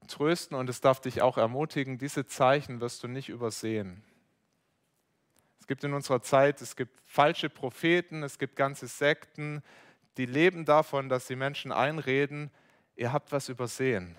trösten 0.09 0.57
und 0.57 0.69
es 0.69 0.81
darf 0.81 1.01
dich 1.01 1.23
auch 1.23 1.39
ermutigen, 1.39 1.99
diese 1.99 2.27
Zeichen 2.27 2.81
wirst 2.81 3.03
du 3.03 3.09
nicht 3.09 3.29
übersehen. 3.29 4.03
Es 5.61 5.67
gibt 5.67 5.85
in 5.85 5.95
unserer 5.95 6.23
Zeit, 6.23 6.61
es 6.61 6.77
gibt 6.77 6.99
falsche 7.07 7.49
Propheten, 7.49 8.23
es 8.23 8.39
gibt 8.39 8.57
ganze 8.57 8.87
Sekten, 8.87 9.63
die 10.17 10.27
leben 10.27 10.65
davon, 10.65 11.09
dass 11.09 11.27
sie 11.27 11.37
Menschen 11.37 11.73
einreden, 11.73 12.51
ihr 12.97 13.13
habt 13.13 13.33
was 13.33 13.49
übersehen 13.49 14.17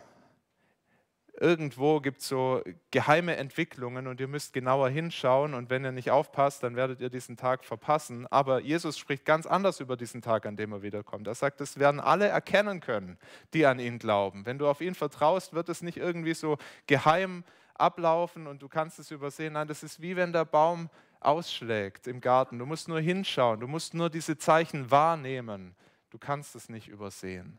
irgendwo 1.41 2.00
gibt 2.00 2.21
es 2.21 2.27
so 2.27 2.62
geheime 2.91 3.36
Entwicklungen 3.36 4.05
und 4.05 4.19
ihr 4.19 4.27
müsst 4.27 4.53
genauer 4.53 4.89
hinschauen 4.89 5.55
und 5.55 5.71
wenn 5.71 5.83
ihr 5.83 5.91
nicht 5.91 6.12
aufpasst, 6.12 6.62
dann 6.62 6.75
werdet 6.75 7.01
ihr 7.01 7.10
diesen 7.10 7.36
Tag 7.36 7.65
verpassen. 7.65 8.27
Aber 8.27 8.62
Jesus 8.62 8.98
spricht 8.98 9.25
ganz 9.25 9.48
anders 9.48 9.79
über 9.79 9.98
diesen 9.98 10.21
Tag, 10.21 10.45
an 10.45 10.55
dem 10.55 10.71
er 10.71 10.83
wiederkommt. 10.83 11.25
Er 11.25 11.33
sagt, 11.33 11.60
es 11.60 11.79
werden 11.79 12.00
alle 12.00 12.27
erkennen 12.27 12.79
können, 12.79 13.17
die 13.55 13.65
an 13.65 13.79
ihn 13.79 13.98
glauben. 13.98 14.45
Wenn 14.45 14.60
du 14.60 14.67
auf 14.67 14.81
ihn 14.81 14.93
vertraust, 14.93 15.53
wird 15.53 15.67
es 15.69 15.81
nicht 15.81 15.98
irgendwie 15.98 16.36
so 16.36 16.60
geheim 16.86 17.43
ablaufen 17.74 18.45
und 18.45 18.62
du 18.62 18.69
kannst 18.69 19.00
es 19.00 19.10
übersehen. 19.10 19.53
Nein, 19.53 19.67
das 19.67 19.81
ist 19.81 20.00
wie 20.00 20.15
wenn 20.15 20.31
der 20.33 20.45
Baum 20.45 20.91
ausschlägt 21.21 22.05
im 22.05 22.21
Garten. 22.21 22.60
Du 22.60 22.67
musst 22.67 22.88
nur 22.88 23.00
hinschauen, 23.00 23.60
du 23.60 23.67
musst 23.67 23.95
nur 23.95 24.12
diese 24.12 24.38
Zeichen 24.38 24.91
wahrnehmen. 24.91 25.75
Du 26.12 26.19
kannst 26.19 26.55
es 26.55 26.69
nicht 26.69 26.88
übersehen. 26.88 27.57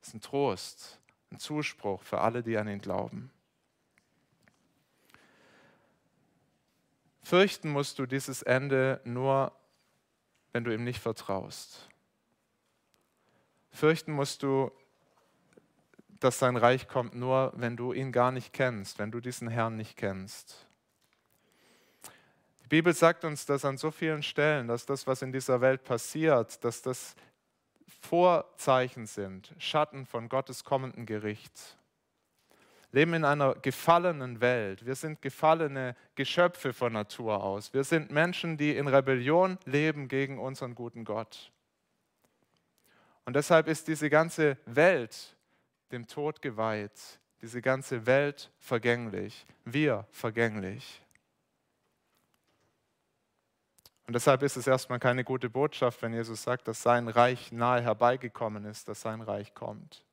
Das 0.00 0.08
ist 0.08 0.14
ein 0.14 0.20
Trost 0.20 1.01
ein 1.32 1.38
Zuspruch 1.38 2.02
für 2.02 2.20
alle, 2.20 2.42
die 2.42 2.56
an 2.58 2.68
ihn 2.68 2.80
glauben. 2.80 3.30
Fürchten 7.22 7.70
musst 7.70 7.98
du 7.98 8.06
dieses 8.06 8.42
Ende 8.42 9.00
nur, 9.04 9.52
wenn 10.52 10.64
du 10.64 10.74
ihm 10.74 10.84
nicht 10.84 11.00
vertraust. 11.00 11.88
Fürchten 13.70 14.12
musst 14.12 14.42
du, 14.42 14.70
dass 16.20 16.38
sein 16.38 16.56
Reich 16.56 16.88
kommt, 16.88 17.14
nur 17.14 17.52
wenn 17.56 17.76
du 17.76 17.92
ihn 17.92 18.12
gar 18.12 18.30
nicht 18.30 18.52
kennst, 18.52 18.98
wenn 18.98 19.10
du 19.10 19.20
diesen 19.20 19.48
Herrn 19.48 19.76
nicht 19.76 19.96
kennst. 19.96 20.66
Die 22.64 22.68
Bibel 22.68 22.92
sagt 22.92 23.24
uns 23.24 23.46
das 23.46 23.64
an 23.64 23.78
so 23.78 23.90
vielen 23.90 24.22
Stellen, 24.22 24.68
dass 24.68 24.84
das, 24.84 25.06
was 25.06 25.22
in 25.22 25.32
dieser 25.32 25.60
Welt 25.60 25.84
passiert, 25.84 26.62
dass 26.64 26.82
das 26.82 27.16
Vorzeichen 28.00 29.06
sind, 29.06 29.54
Schatten 29.58 30.06
von 30.06 30.28
Gottes 30.28 30.64
kommenden 30.64 31.06
Gericht. 31.06 31.76
Leben 32.92 33.14
in 33.14 33.24
einer 33.24 33.54
gefallenen 33.54 34.40
Welt. 34.42 34.84
Wir 34.84 34.94
sind 34.94 35.22
gefallene 35.22 35.96
Geschöpfe 36.14 36.74
von 36.74 36.92
Natur 36.92 37.42
aus. 37.42 37.72
Wir 37.72 37.84
sind 37.84 38.10
Menschen, 38.10 38.58
die 38.58 38.76
in 38.76 38.86
Rebellion 38.86 39.58
leben 39.64 40.08
gegen 40.08 40.38
unseren 40.38 40.74
guten 40.74 41.04
Gott. 41.04 41.50
Und 43.24 43.34
deshalb 43.34 43.66
ist 43.66 43.88
diese 43.88 44.10
ganze 44.10 44.58
Welt 44.66 45.36
dem 45.90 46.06
Tod 46.06 46.42
geweiht. 46.42 47.18
Diese 47.40 47.62
ganze 47.62 48.06
Welt 48.06 48.50
vergänglich. 48.58 49.46
Wir 49.64 50.06
vergänglich. 50.10 51.02
Und 54.06 54.14
deshalb 54.14 54.42
ist 54.42 54.56
es 54.56 54.66
erstmal 54.66 54.98
keine 54.98 55.24
gute 55.24 55.48
Botschaft, 55.48 56.02
wenn 56.02 56.12
Jesus 56.12 56.42
sagt, 56.42 56.66
dass 56.66 56.82
sein 56.82 57.08
Reich 57.08 57.52
nahe 57.52 57.80
herbeigekommen 57.80 58.64
ist, 58.64 58.88
dass 58.88 59.00
sein 59.00 59.20
Reich 59.20 59.54
kommt. 59.54 60.04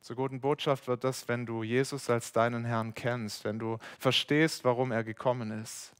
Zur 0.00 0.16
guten 0.16 0.40
Botschaft 0.40 0.86
wird 0.86 1.02
das, 1.02 1.28
wenn 1.28 1.46
du 1.46 1.62
Jesus 1.62 2.10
als 2.10 2.32
deinen 2.32 2.66
Herrn 2.66 2.92
kennst, 2.92 3.44
wenn 3.44 3.58
du 3.58 3.78
verstehst, 3.98 4.62
warum 4.62 4.92
er 4.92 5.02
gekommen 5.02 5.50
ist, 5.62 5.94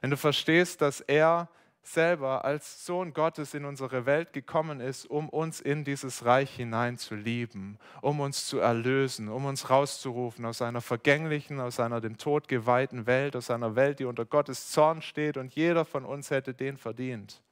wenn 0.00 0.10
du 0.10 0.16
verstehst, 0.16 0.80
dass 0.80 1.00
er 1.00 1.48
selber 1.86 2.44
als 2.44 2.84
Sohn 2.84 3.12
Gottes 3.12 3.54
in 3.54 3.64
unsere 3.64 4.06
Welt 4.06 4.32
gekommen 4.32 4.80
ist, 4.80 5.06
um 5.06 5.28
uns 5.28 5.60
in 5.60 5.84
dieses 5.84 6.24
Reich 6.24 6.54
hinein 6.54 6.98
zu 6.98 7.14
lieben, 7.14 7.78
um 8.00 8.20
uns 8.20 8.46
zu 8.46 8.58
erlösen, 8.58 9.28
um 9.28 9.44
uns 9.44 9.70
rauszurufen 9.70 10.44
aus 10.46 10.62
einer 10.62 10.80
vergänglichen, 10.80 11.60
aus 11.60 11.80
einer 11.80 12.00
dem 12.00 12.16
Tod 12.16 12.48
geweihten 12.48 13.06
Welt, 13.06 13.36
aus 13.36 13.50
einer 13.50 13.76
Welt, 13.76 13.98
die 13.98 14.06
unter 14.06 14.24
Gottes 14.24 14.70
Zorn 14.70 15.02
steht 15.02 15.36
und 15.36 15.54
jeder 15.54 15.84
von 15.84 16.04
uns 16.04 16.30
hätte 16.30 16.54
den 16.54 16.76
verdient. 16.76 17.42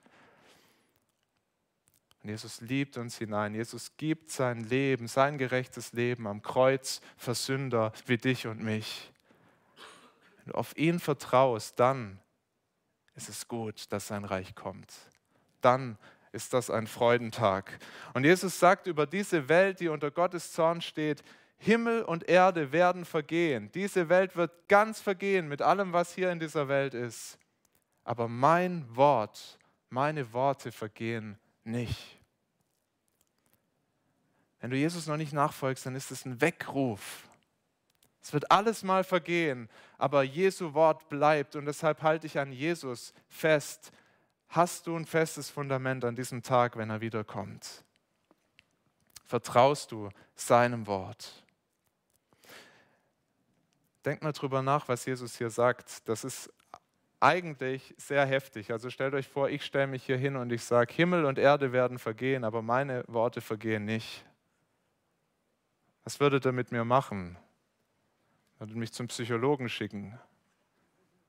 Und 2.22 2.30
Jesus 2.30 2.60
liebt 2.60 2.96
uns 2.96 3.18
hinein. 3.18 3.54
Jesus 3.54 3.96
gibt 3.96 4.30
sein 4.30 4.60
Leben, 4.64 5.08
sein 5.08 5.38
gerechtes 5.38 5.92
Leben 5.92 6.26
am 6.26 6.40
Kreuz 6.40 7.00
für 7.16 7.34
Sünder 7.34 7.92
wie 8.06 8.16
dich 8.16 8.46
und 8.46 8.62
mich. 8.62 9.10
Wenn 10.38 10.52
du 10.52 10.58
auf 10.58 10.76
ihn 10.76 11.00
vertraust, 11.00 11.78
dann 11.80 12.21
es 13.14 13.28
ist 13.28 13.48
gut, 13.48 13.92
dass 13.92 14.08
sein 14.08 14.24
Reich 14.24 14.54
kommt. 14.54 14.92
Dann 15.60 15.98
ist 16.32 16.54
das 16.54 16.70
ein 16.70 16.86
Freudentag. 16.86 17.78
Und 18.14 18.24
Jesus 18.24 18.58
sagt 18.58 18.86
über 18.86 19.06
diese 19.06 19.48
Welt, 19.48 19.80
die 19.80 19.88
unter 19.88 20.10
Gottes 20.10 20.52
Zorn 20.52 20.80
steht, 20.80 21.22
Himmel 21.58 22.02
und 22.02 22.28
Erde 22.28 22.72
werden 22.72 23.04
vergehen. 23.04 23.70
Diese 23.72 24.08
Welt 24.08 24.34
wird 24.34 24.68
ganz 24.68 25.00
vergehen 25.00 25.46
mit 25.46 25.62
allem, 25.62 25.92
was 25.92 26.14
hier 26.14 26.32
in 26.32 26.40
dieser 26.40 26.66
Welt 26.68 26.94
ist. 26.94 27.38
Aber 28.02 28.26
mein 28.26 28.84
Wort, 28.96 29.58
meine 29.88 30.32
Worte 30.32 30.72
vergehen 30.72 31.38
nicht. 31.62 32.18
Wenn 34.60 34.70
du 34.70 34.76
Jesus 34.76 35.06
noch 35.06 35.16
nicht 35.16 35.32
nachfolgst, 35.32 35.86
dann 35.86 35.94
ist 35.94 36.10
es 36.10 36.24
ein 36.24 36.40
Weckruf. 36.40 37.28
Es 38.22 38.32
wird 38.32 38.50
alles 38.50 38.84
mal 38.84 39.02
vergehen, 39.02 39.68
aber 39.98 40.22
Jesu 40.22 40.74
Wort 40.74 41.08
bleibt 41.08 41.56
und 41.56 41.66
deshalb 41.66 42.02
halte 42.02 42.26
ich 42.26 42.38
an 42.38 42.52
Jesus 42.52 43.12
fest. 43.28 43.90
Hast 44.48 44.86
du 44.86 44.96
ein 44.96 45.06
festes 45.06 45.50
Fundament 45.50 46.04
an 46.04 46.14
diesem 46.14 46.42
Tag, 46.42 46.76
wenn 46.76 46.90
er 46.90 47.00
wiederkommt? 47.00 47.84
Vertraust 49.24 49.90
du 49.90 50.10
seinem 50.36 50.86
Wort? 50.86 51.44
Denk 54.04 54.22
mal 54.22 54.32
drüber 54.32 54.62
nach, 54.62 54.88
was 54.88 55.04
Jesus 55.04 55.36
hier 55.36 55.50
sagt. 55.50 56.08
Das 56.08 56.22
ist 56.22 56.52
eigentlich 57.18 57.94
sehr 57.96 58.26
heftig. 58.26 58.72
Also 58.72 58.90
stellt 58.90 59.14
euch 59.14 59.28
vor, 59.28 59.48
ich 59.48 59.64
stelle 59.64 59.86
mich 59.86 60.04
hier 60.04 60.16
hin 60.16 60.36
und 60.36 60.52
ich 60.52 60.64
sage, 60.64 60.92
Himmel 60.92 61.24
und 61.24 61.38
Erde 61.38 61.72
werden 61.72 61.98
vergehen, 61.98 62.44
aber 62.44 62.62
meine 62.62 63.04
Worte 63.06 63.40
vergehen 63.40 63.84
nicht. 63.84 64.24
Was 66.04 66.18
würdet 66.20 66.44
ihr 66.44 66.52
mit 66.52 66.72
mir 66.72 66.84
machen? 66.84 67.38
Würde 68.68 68.78
mich 68.78 68.92
zum 68.92 69.08
Psychologen 69.08 69.68
schicken, 69.68 70.16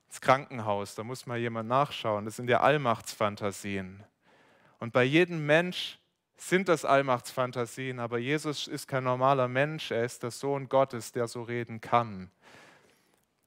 ins 0.07 0.21
Krankenhaus, 0.21 0.93
da 0.93 1.03
muss 1.03 1.25
mal 1.25 1.39
jemand 1.39 1.67
nachschauen. 1.67 2.25
Das 2.25 2.35
sind 2.35 2.47
ja 2.47 2.59
Allmachtsfantasien. 2.59 4.03
Und 4.77 4.93
bei 4.93 5.03
jedem 5.03 5.43
Mensch 5.43 5.97
sind 6.37 6.69
das 6.69 6.85
Allmachtsfantasien, 6.85 7.99
aber 7.99 8.19
Jesus 8.19 8.67
ist 8.67 8.87
kein 8.87 9.05
normaler 9.05 9.47
Mensch, 9.47 9.89
er 9.89 10.03
ist 10.03 10.21
der 10.21 10.29
Sohn 10.29 10.69
Gottes, 10.69 11.11
der 11.11 11.27
so 11.27 11.41
reden 11.41 11.81
kann. 11.81 12.29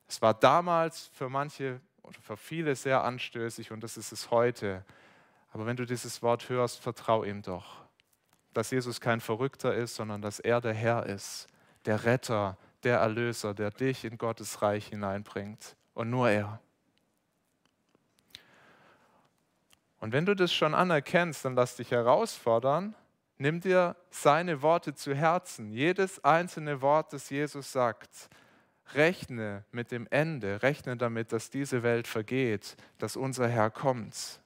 Es 0.09 0.21
war 0.21 0.35
damals 0.35 1.09
für 1.13 1.29
manche 1.29 1.81
oder 2.03 2.19
für 2.21 2.37
viele 2.37 2.75
sehr 2.75 3.05
anstößig 3.05 3.71
und 3.71 3.85
das 3.85 3.97
ist 3.97 4.11
es 4.11 4.33
heute. 4.33 4.85
Aber 5.53 5.65
wenn 5.65 5.77
du 5.77 5.85
dieses 5.85 6.23
Wort 6.23 6.49
hörst, 6.49 6.81
vertrau 6.81 7.23
ihm 7.23 7.41
doch, 7.43 7.85
dass 8.53 8.73
Jesus 8.73 9.01
kein 9.01 9.21
Verrückter 9.21 9.77
ist, 9.77 9.95
sondern 9.95 10.23
dass 10.23 10.41
er 10.41 10.61
der 10.61 10.75
Herr 10.75 11.07
ist, 11.07 11.47
der 11.85 12.03
Retter, 12.03 12.59
der 12.83 12.99
Erlöser, 12.99 13.55
der 13.55 13.71
dich 13.71 14.05
in 14.05 14.19
Gottes 14.19 14.63
Reich 14.63 14.89
hineinbringt. 14.89 15.77
Und 15.95 16.11
nur 16.11 16.29
er. 16.29 16.61
Und 19.99 20.13
wenn 20.13 20.27
du 20.27 20.37
das 20.37 20.53
schon 20.53 20.75
anerkennst, 20.75 21.45
dann 21.45 21.55
lass 21.55 21.77
dich 21.77 21.91
herausfordern, 21.91 22.95
nimm 23.39 23.61
dir 23.61 23.97
seine 24.11 24.63
Worte 24.63 24.95
zu 24.95 25.15
Herzen. 25.15 25.71
Jedes 25.71 26.23
einzelne 26.23 26.83
Wort, 26.83 27.13
das 27.13 27.31
Jesus 27.31 27.73
sagt, 27.73 28.29
rechne 28.95 29.65
mit 29.73 29.91
dem 29.91 30.07
Ende, 30.11 30.63
rechne 30.63 30.97
damit, 30.97 31.33
dass 31.33 31.51
diese 31.51 31.83
Welt 31.83 32.07
vergeht, 32.07 32.77
dass 32.99 33.17
unser 33.17 33.49
Herr 33.49 33.71
kommt. 33.71 34.41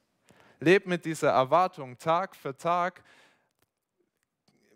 Leb 0.61 0.87
mit 0.87 1.05
dieser 1.05 1.31
Erwartung 1.31 1.99
Tag 1.99 2.37
für 2.37 2.57
Tag. 2.57 3.03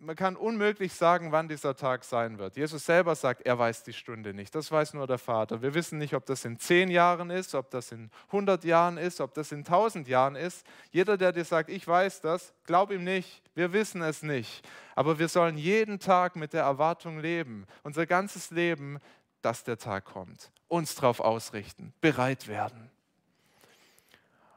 Man 0.04 0.16
kann 0.16 0.36
unmöglich 0.36 0.92
sagen, 0.92 1.32
wann 1.32 1.48
dieser 1.48 1.74
Tag 1.76 2.04
sein 2.04 2.38
wird. 2.38 2.56
Jesus 2.56 2.84
selber 2.84 3.14
sagt, 3.14 3.46
er 3.46 3.58
weiß 3.58 3.84
die 3.84 3.94
Stunde 3.94 4.34
nicht. 4.34 4.54
Das 4.54 4.70
weiß 4.70 4.92
nur 4.92 5.06
der 5.06 5.16
Vater. 5.16 5.62
Wir 5.62 5.72
wissen 5.72 5.98
nicht, 5.98 6.12
ob 6.14 6.26
das 6.26 6.44
in 6.44 6.58
zehn 6.58 6.90
Jahren 6.90 7.30
ist, 7.30 7.54
ob 7.54 7.70
das 7.70 7.90
in 7.90 8.10
100 8.26 8.64
Jahren 8.64 8.98
ist, 8.98 9.22
ob 9.22 9.32
das 9.32 9.50
in 9.50 9.64
tausend 9.64 10.06
Jahren 10.06 10.36
ist. 10.36 10.66
Jeder, 10.90 11.16
der 11.16 11.32
dir 11.32 11.46
sagt, 11.46 11.70
ich 11.70 11.88
weiß 11.88 12.20
das, 12.20 12.52
glaub 12.66 12.90
ihm 12.90 13.02
nicht. 13.02 13.42
Wir 13.54 13.72
wissen 13.72 14.02
es 14.02 14.22
nicht. 14.22 14.68
Aber 14.94 15.18
wir 15.18 15.28
sollen 15.28 15.56
jeden 15.56 15.98
Tag 15.98 16.36
mit 16.36 16.52
der 16.52 16.64
Erwartung 16.64 17.18
leben. 17.18 17.66
Unser 17.82 18.04
ganzes 18.04 18.50
Leben, 18.50 18.98
dass 19.40 19.64
der 19.64 19.78
Tag 19.78 20.04
kommt. 20.04 20.52
Uns 20.68 20.94
darauf 20.96 21.20
ausrichten, 21.20 21.94
bereit 22.02 22.46
werden. 22.46 22.90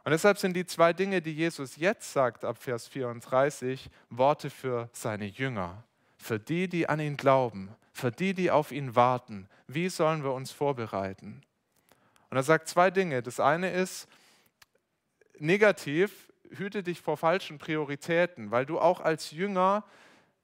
Und 0.07 0.11
deshalb 0.11 0.37
sind 0.37 0.53
die 0.53 0.65
zwei 0.65 0.93
Dinge, 0.93 1.21
die 1.21 1.33
Jesus 1.33 1.75
jetzt 1.75 2.13
sagt 2.13 2.45
ab 2.45 2.63
Vers 2.63 2.87
34, 2.87 3.89
Worte 4.09 4.49
für 4.49 4.89
seine 4.93 5.25
Jünger, 5.25 5.83
für 6.15 6.39
die, 6.39 6.69
die 6.69 6.87
an 6.87 7.01
ihn 7.01 7.17
glauben, 7.17 7.75
für 7.91 8.09
die, 8.09 8.33
die 8.33 8.49
auf 8.49 8.71
ihn 8.71 8.95
warten. 8.95 9.49
Wie 9.67 9.89
sollen 9.89 10.23
wir 10.23 10.31
uns 10.31 10.53
vorbereiten? 10.53 11.41
Und 12.29 12.37
er 12.37 12.43
sagt 12.43 12.69
zwei 12.69 12.89
Dinge. 12.89 13.21
Das 13.21 13.41
eine 13.41 13.69
ist 13.69 14.07
negativ, 15.39 16.31
hüte 16.51 16.83
dich 16.83 17.01
vor 17.01 17.17
falschen 17.17 17.57
Prioritäten, 17.57 18.49
weil 18.49 18.65
du 18.65 18.79
auch 18.79 19.01
als 19.01 19.31
Jünger 19.31 19.83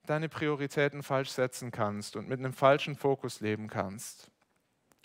deine 0.05 0.27
Prioritäten 0.27 1.03
falsch 1.03 1.29
setzen 1.29 1.71
kannst 1.71 2.17
und 2.17 2.27
mit 2.27 2.39
einem 2.39 2.51
falschen 2.51 2.97
Fokus 2.97 3.39
leben 3.39 3.69
kannst. 3.69 4.29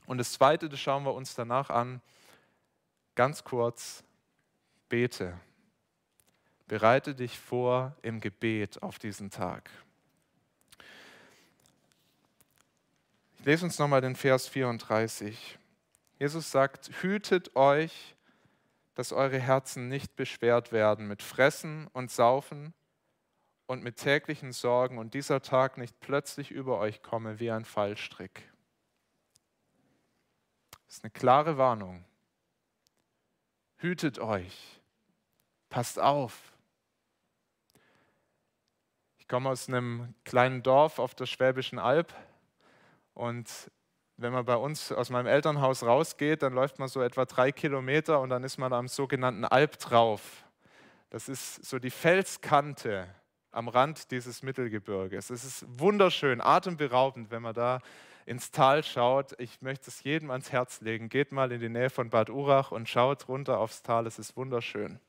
Und 0.06 0.18
das 0.18 0.32
Zweite, 0.32 0.68
das 0.68 0.80
schauen 0.80 1.04
wir 1.04 1.14
uns 1.14 1.36
danach 1.36 1.70
an, 1.70 2.00
ganz 3.14 3.44
kurz, 3.44 4.02
bete. 4.88 5.38
Bereite 6.66 7.14
dich 7.14 7.38
vor 7.38 7.96
im 8.02 8.20
Gebet 8.20 8.82
auf 8.82 8.98
diesen 8.98 9.30
Tag. 9.30 9.70
Ich 13.38 13.44
lese 13.44 13.64
uns 13.64 13.78
nochmal 13.78 14.00
den 14.00 14.16
Vers 14.16 14.48
34. 14.48 15.58
Jesus 16.18 16.50
sagt, 16.50 16.90
hütet 17.02 17.54
euch, 17.56 18.14
dass 18.94 19.12
eure 19.12 19.38
Herzen 19.38 19.88
nicht 19.88 20.16
beschwert 20.16 20.72
werden 20.72 21.06
mit 21.06 21.22
Fressen 21.22 21.86
und 21.92 22.10
Saufen 22.10 22.74
und 23.66 23.82
mit 23.82 23.96
täglichen 23.96 24.52
Sorgen 24.52 24.98
und 24.98 25.14
dieser 25.14 25.40
Tag 25.40 25.78
nicht 25.78 26.00
plötzlich 26.00 26.50
über 26.50 26.78
euch 26.78 27.02
komme 27.02 27.38
wie 27.38 27.50
ein 27.50 27.64
Fallstrick. 27.64 28.50
Das 30.86 30.96
ist 30.96 31.04
eine 31.04 31.10
klare 31.12 31.58
Warnung. 31.58 32.04
Hütet 33.76 34.18
euch. 34.18 34.77
Passt 35.68 35.98
auf. 35.98 36.52
Ich 39.18 39.28
komme 39.28 39.50
aus 39.50 39.68
einem 39.68 40.14
kleinen 40.24 40.62
Dorf 40.62 40.98
auf 40.98 41.14
der 41.14 41.26
Schwäbischen 41.26 41.78
Alb 41.78 42.14
und 43.14 43.70
wenn 44.16 44.32
man 44.32 44.44
bei 44.44 44.56
uns 44.56 44.90
aus 44.90 45.10
meinem 45.10 45.26
Elternhaus 45.26 45.84
rausgeht, 45.84 46.42
dann 46.42 46.52
läuft 46.52 46.78
man 46.78 46.88
so 46.88 47.00
etwa 47.02 47.24
drei 47.24 47.52
Kilometer 47.52 48.20
und 48.20 48.30
dann 48.30 48.42
ist 48.42 48.58
man 48.58 48.72
am 48.72 48.88
sogenannten 48.88 49.44
Albtrauf. 49.44 50.44
Das 51.10 51.28
ist 51.28 51.64
so 51.64 51.78
die 51.78 51.90
Felskante 51.90 53.08
am 53.52 53.68
Rand 53.68 54.10
dieses 54.10 54.42
Mittelgebirges. 54.42 55.30
Es 55.30 55.44
ist 55.44 55.64
wunderschön, 55.68 56.40
atemberaubend, 56.40 57.30
wenn 57.30 57.42
man 57.42 57.54
da 57.54 57.80
ins 58.26 58.50
Tal 58.50 58.82
schaut. 58.82 59.38
Ich 59.40 59.62
möchte 59.62 59.88
es 59.88 60.02
jedem 60.02 60.30
ans 60.30 60.52
Herz 60.52 60.80
legen. 60.80 61.08
Geht 61.08 61.32
mal 61.32 61.50
in 61.52 61.60
die 61.60 61.68
Nähe 61.68 61.88
von 61.88 62.10
Bad 62.10 62.28
Urach 62.28 62.72
und 62.72 62.88
schaut 62.88 63.28
runter 63.28 63.58
aufs 63.58 63.82
Tal. 63.82 64.06
Es 64.06 64.18
ist 64.18 64.36
wunderschön. 64.36 65.00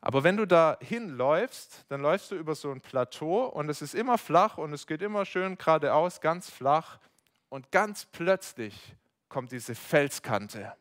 Aber 0.00 0.24
wenn 0.24 0.36
du 0.36 0.46
da 0.46 0.78
hinläufst, 0.80 1.84
dann 1.88 2.02
läufst 2.02 2.30
du 2.32 2.34
über 2.34 2.56
so 2.56 2.72
ein 2.72 2.80
Plateau 2.80 3.44
und 3.46 3.68
es 3.68 3.82
ist 3.82 3.94
immer 3.94 4.18
flach 4.18 4.58
und 4.58 4.72
es 4.72 4.86
geht 4.86 5.00
immer 5.00 5.24
schön 5.24 5.56
geradeaus, 5.56 6.20
ganz 6.20 6.50
flach. 6.50 6.98
Und 7.48 7.70
ganz 7.70 8.06
plötzlich 8.06 8.96
kommt 9.28 9.52
diese 9.52 9.74
Felskante. 9.74 10.74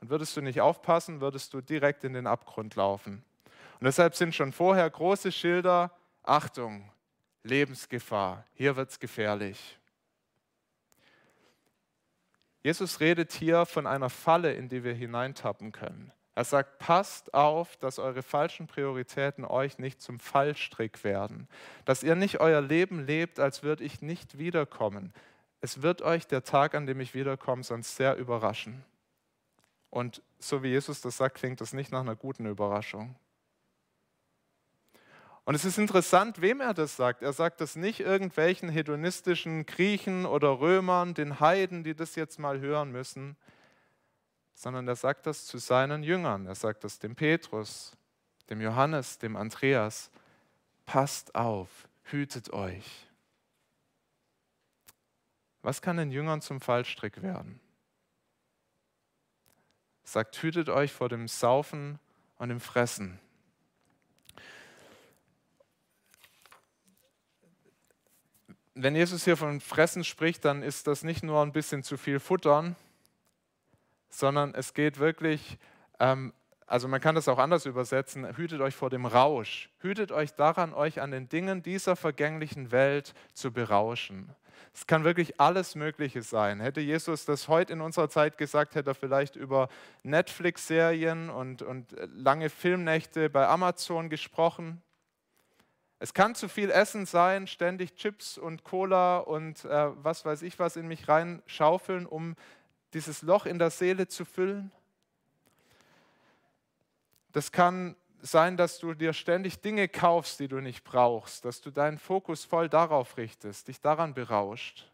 Und 0.00 0.10
würdest 0.10 0.36
du 0.36 0.40
nicht 0.40 0.60
aufpassen, 0.60 1.20
würdest 1.20 1.54
du 1.54 1.60
direkt 1.60 2.02
in 2.02 2.14
den 2.14 2.26
Abgrund 2.26 2.74
laufen. 2.74 3.24
Und 3.78 3.84
deshalb 3.84 4.16
sind 4.16 4.34
schon 4.34 4.52
vorher 4.52 4.88
große 4.90 5.30
Schilder, 5.30 5.92
Achtung, 6.22 6.90
Lebensgefahr, 7.44 8.44
hier 8.54 8.74
wird 8.74 8.90
es 8.90 8.98
gefährlich. 8.98 9.78
Jesus 12.62 12.98
redet 12.98 13.32
hier 13.32 13.64
von 13.64 13.86
einer 13.86 14.10
Falle, 14.10 14.52
in 14.54 14.68
die 14.68 14.82
wir 14.82 14.94
hineintappen 14.94 15.70
können. 15.70 16.12
Er 16.36 16.44
sagt, 16.44 16.78
passt 16.78 17.32
auf, 17.32 17.78
dass 17.78 17.98
eure 17.98 18.22
falschen 18.22 18.66
Prioritäten 18.66 19.42
euch 19.46 19.78
nicht 19.78 20.02
zum 20.02 20.20
Fallstrick 20.20 21.02
werden, 21.02 21.48
dass 21.86 22.02
ihr 22.02 22.14
nicht 22.14 22.40
euer 22.40 22.60
Leben 22.60 23.06
lebt, 23.06 23.40
als 23.40 23.62
würde 23.62 23.84
ich 23.84 24.02
nicht 24.02 24.36
wiederkommen. 24.36 25.14
Es 25.62 25.80
wird 25.80 26.02
euch 26.02 26.26
der 26.26 26.44
Tag, 26.44 26.74
an 26.74 26.84
dem 26.84 27.00
ich 27.00 27.14
wiederkomme, 27.14 27.64
sonst 27.64 27.96
sehr 27.96 28.16
überraschen. 28.16 28.84
Und 29.88 30.22
so 30.38 30.62
wie 30.62 30.68
Jesus 30.68 31.00
das 31.00 31.16
sagt, 31.16 31.38
klingt 31.38 31.62
das 31.62 31.72
nicht 31.72 31.90
nach 31.90 32.00
einer 32.00 32.16
guten 32.16 32.44
Überraschung. 32.44 33.16
Und 35.46 35.54
es 35.54 35.64
ist 35.64 35.78
interessant, 35.78 36.42
wem 36.42 36.60
er 36.60 36.74
das 36.74 36.96
sagt. 36.96 37.22
Er 37.22 37.32
sagt 37.32 37.62
das 37.62 37.76
nicht 37.76 38.00
irgendwelchen 38.00 38.68
hedonistischen 38.68 39.64
Griechen 39.64 40.26
oder 40.26 40.60
Römern, 40.60 41.14
den 41.14 41.40
Heiden, 41.40 41.82
die 41.82 41.94
das 41.94 42.14
jetzt 42.14 42.38
mal 42.38 42.60
hören 42.60 42.92
müssen 42.92 43.38
sondern 44.56 44.88
er 44.88 44.96
sagt 44.96 45.26
das 45.26 45.44
zu 45.44 45.58
seinen 45.58 46.02
Jüngern. 46.02 46.46
Er 46.46 46.54
sagt 46.54 46.82
das 46.82 46.98
dem 46.98 47.14
Petrus, 47.14 47.92
dem 48.48 48.60
Johannes, 48.62 49.18
dem 49.18 49.36
Andreas. 49.36 50.10
Passt 50.86 51.34
auf, 51.34 51.86
hütet 52.04 52.52
euch. 52.52 53.06
Was 55.60 55.82
kann 55.82 55.98
den 55.98 56.10
Jüngern 56.10 56.40
zum 56.40 56.62
Fallstrick 56.62 57.22
werden? 57.22 57.60
Er 60.04 60.08
sagt, 60.08 60.42
hütet 60.42 60.70
euch 60.70 60.90
vor 60.92 61.10
dem 61.10 61.28
Saufen 61.28 61.98
und 62.38 62.48
dem 62.48 62.60
Fressen. 62.60 63.20
Wenn 68.74 68.96
Jesus 68.96 69.24
hier 69.24 69.36
von 69.36 69.60
Fressen 69.60 70.02
spricht, 70.02 70.44
dann 70.46 70.62
ist 70.62 70.86
das 70.86 71.02
nicht 71.02 71.22
nur 71.22 71.42
ein 71.42 71.52
bisschen 71.52 71.82
zu 71.82 71.96
viel 71.98 72.20
Futtern, 72.20 72.76
sondern 74.08 74.54
es 74.54 74.74
geht 74.74 74.98
wirklich, 74.98 75.58
ähm, 75.98 76.32
also 76.66 76.88
man 76.88 77.00
kann 77.00 77.14
das 77.14 77.28
auch 77.28 77.38
anders 77.38 77.66
übersetzen, 77.66 78.36
hütet 78.36 78.60
euch 78.60 78.74
vor 78.74 78.90
dem 78.90 79.06
Rausch, 79.06 79.70
hütet 79.78 80.10
euch 80.10 80.34
daran, 80.34 80.74
euch 80.74 81.00
an 81.00 81.10
den 81.10 81.28
Dingen 81.28 81.62
dieser 81.62 81.96
vergänglichen 81.96 82.72
Welt 82.72 83.14
zu 83.34 83.52
berauschen. 83.52 84.34
Es 84.74 84.86
kann 84.86 85.04
wirklich 85.04 85.40
alles 85.40 85.74
Mögliche 85.74 86.22
sein. 86.22 86.60
Hätte 86.60 86.80
Jesus 86.80 87.24
das 87.24 87.48
heute 87.48 87.72
in 87.72 87.80
unserer 87.80 88.10
Zeit 88.10 88.36
gesagt, 88.36 88.74
hätte 88.74 88.90
er 88.90 88.94
vielleicht 88.94 89.36
über 89.36 89.68
Netflix-Serien 90.02 91.30
und, 91.30 91.62
und 91.62 91.96
lange 92.14 92.50
Filmnächte 92.50 93.30
bei 93.30 93.46
Amazon 93.46 94.10
gesprochen. 94.10 94.82
Es 95.98 96.12
kann 96.12 96.34
zu 96.34 96.48
viel 96.48 96.70
Essen 96.70 97.06
sein, 97.06 97.46
ständig 97.46 97.94
Chips 97.96 98.36
und 98.36 98.64
Cola 98.64 99.18
und 99.18 99.64
äh, 99.64 99.88
was 99.96 100.26
weiß 100.26 100.42
ich 100.42 100.58
was 100.58 100.76
in 100.76 100.88
mich 100.88 101.08
reinschaufeln, 101.08 102.04
um 102.04 102.36
dieses 102.94 103.22
Loch 103.22 103.46
in 103.46 103.58
der 103.58 103.70
Seele 103.70 104.08
zu 104.08 104.24
füllen. 104.24 104.72
Das 107.32 107.52
kann 107.52 107.96
sein, 108.20 108.56
dass 108.56 108.78
du 108.78 108.94
dir 108.94 109.12
ständig 109.12 109.60
Dinge 109.60 109.88
kaufst, 109.88 110.40
die 110.40 110.48
du 110.48 110.60
nicht 110.60 110.84
brauchst, 110.84 111.44
dass 111.44 111.60
du 111.60 111.70
deinen 111.70 111.98
Fokus 111.98 112.44
voll 112.44 112.68
darauf 112.68 113.16
richtest, 113.16 113.68
dich 113.68 113.80
daran 113.80 114.14
berauscht. 114.14 114.90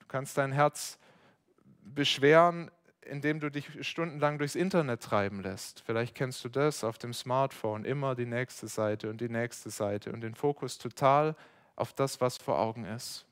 Du 0.00 0.06
kannst 0.06 0.36
dein 0.38 0.52
Herz 0.52 0.98
beschweren, 1.82 2.70
indem 3.02 3.40
du 3.40 3.50
dich 3.50 3.86
stundenlang 3.86 4.38
durchs 4.38 4.54
Internet 4.54 5.02
treiben 5.02 5.40
lässt. 5.40 5.80
Vielleicht 5.80 6.14
kennst 6.14 6.44
du 6.44 6.48
das 6.48 6.84
auf 6.84 6.98
dem 6.98 7.14
Smartphone, 7.14 7.84
immer 7.84 8.14
die 8.14 8.26
nächste 8.26 8.68
Seite 8.68 9.08
und 9.08 9.20
die 9.20 9.30
nächste 9.30 9.70
Seite 9.70 10.12
und 10.12 10.20
den 10.20 10.34
Fokus 10.34 10.78
total 10.78 11.34
auf 11.74 11.92
das, 11.92 12.20
was 12.20 12.36
vor 12.36 12.58
Augen 12.58 12.84
ist. 12.84 13.27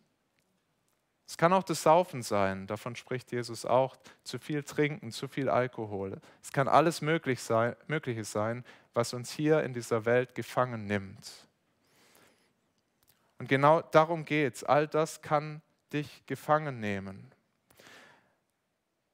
Es 1.29 1.37
kann 1.37 1.53
auch 1.53 1.65
das 1.65 1.83
Saufen 1.83 2.23
sein, 2.23 2.69
davon 2.69 2.95
spricht 2.95 3.33
Jesus 3.33 3.67
auch, 3.67 3.97
zu 4.23 4.39
viel 4.39 4.63
trinken, 4.63 5.11
zu 5.11 5.27
viel 5.27 5.49
Alkohol. 5.49 6.21
Es 6.43 6.53
kann 6.53 6.69
alles 6.69 7.01
möglich 7.01 7.43
sein, 7.43 7.75
Mögliche 7.89 8.23
sein, 8.23 8.65
was 8.95 9.13
uns 9.13 9.33
hier 9.33 9.65
in 9.65 9.73
dieser 9.73 10.05
Welt 10.05 10.37
gefangen 10.37 10.87
nimmt. 10.87 11.49
Und 13.39 13.49
genau 13.49 13.83
darum 13.83 14.25
geht 14.25 14.55
es. 14.55 14.65
All 14.65 14.87
das 14.87 15.21
kann 15.21 15.63
dich 15.93 16.25
gefangen 16.27 16.79
nehmen. 16.79 17.33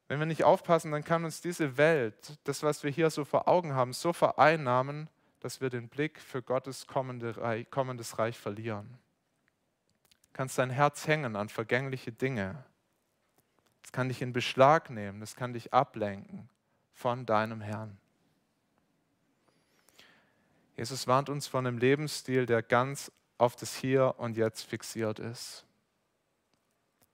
Wenn 0.09 0.19
wir 0.19 0.27
nicht 0.27 0.45
aufpassen, 0.45 0.93
dann 0.93 1.03
kann 1.03 1.25
uns 1.25 1.41
diese 1.41 1.79
Welt, 1.79 2.39
das, 2.45 2.63
was 2.63 2.85
wir 2.85 2.91
hier 2.91 3.09
so 3.09 3.25
vor 3.25 3.49
Augen 3.49 3.73
haben, 3.75 3.95
so 3.95 4.13
vereinnahmen, 4.13 5.09
dass 5.41 5.63
wir 5.63 5.71
den 5.71 5.89
Blick 5.89 6.21
für 6.21 6.43
Gottes 6.43 6.87
kommendes 6.87 8.19
Reich 8.19 8.39
verlieren 8.39 9.02
kannst 10.33 10.59
dein 10.59 10.71
Herz 10.71 11.07
hängen 11.07 11.37
an 11.37 11.49
vergängliche 11.49 12.13
Dinge. 12.13 12.65
Es 13.85 13.93
kann 13.93 14.09
dich 14.09 14.23
in 14.23 14.33
Beschlag 14.33 14.91
nehmen, 14.91 15.23
es 15.23 15.37
kann 15.37 15.53
dich 15.53 15.73
ablenken 15.73 16.49
von 16.93 17.27
deinem 17.27 17.61
Herrn. 17.61 17.99
Jesus 20.77 21.07
warnt 21.07 21.29
uns 21.29 21.47
von 21.47 21.67
einem 21.67 21.79
Lebensstil, 21.79 22.47
der 22.47 22.63
ganz 22.63 23.13
auf 23.39 23.57
das 23.57 23.77
Hier 23.77 24.15
und 24.19 24.37
Jetzt 24.37 24.63
fixiert 24.63 25.19
ist. 25.19 25.67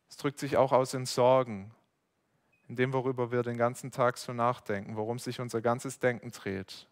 Es 0.08 0.16
drückt 0.16 0.38
sich 0.38 0.56
auch 0.56 0.72
aus 0.72 0.94
in 0.94 1.06
Sorgen, 1.06 1.74
in 2.68 2.76
dem, 2.76 2.92
worüber 2.92 3.32
wir 3.32 3.42
den 3.42 3.56
ganzen 3.56 3.90
Tag 3.90 4.18
so 4.18 4.32
nachdenken, 4.32 4.96
worum 4.96 5.18
sich 5.18 5.40
unser 5.40 5.60
ganzes 5.60 5.98
Denken 5.98 6.30
dreht. 6.30 6.86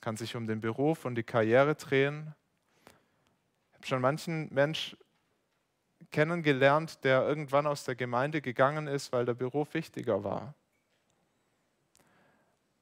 Kann 0.00 0.16
sich 0.16 0.36
um 0.36 0.46
den 0.46 0.60
Beruf 0.60 1.04
und 1.04 1.14
die 1.14 1.22
Karriere 1.22 1.74
drehen. 1.74 2.34
Schon 3.84 4.00
manchen 4.00 4.52
Mensch 4.52 4.96
kennengelernt, 6.10 7.02
der 7.04 7.26
irgendwann 7.26 7.66
aus 7.66 7.84
der 7.84 7.94
Gemeinde 7.94 8.40
gegangen 8.40 8.86
ist, 8.86 9.12
weil 9.12 9.24
der 9.24 9.34
Beruf 9.34 9.74
wichtiger 9.74 10.22
war. 10.24 10.54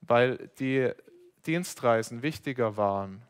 Weil 0.00 0.50
die 0.58 0.92
Dienstreisen 1.46 2.22
wichtiger 2.22 2.76
waren, 2.76 3.22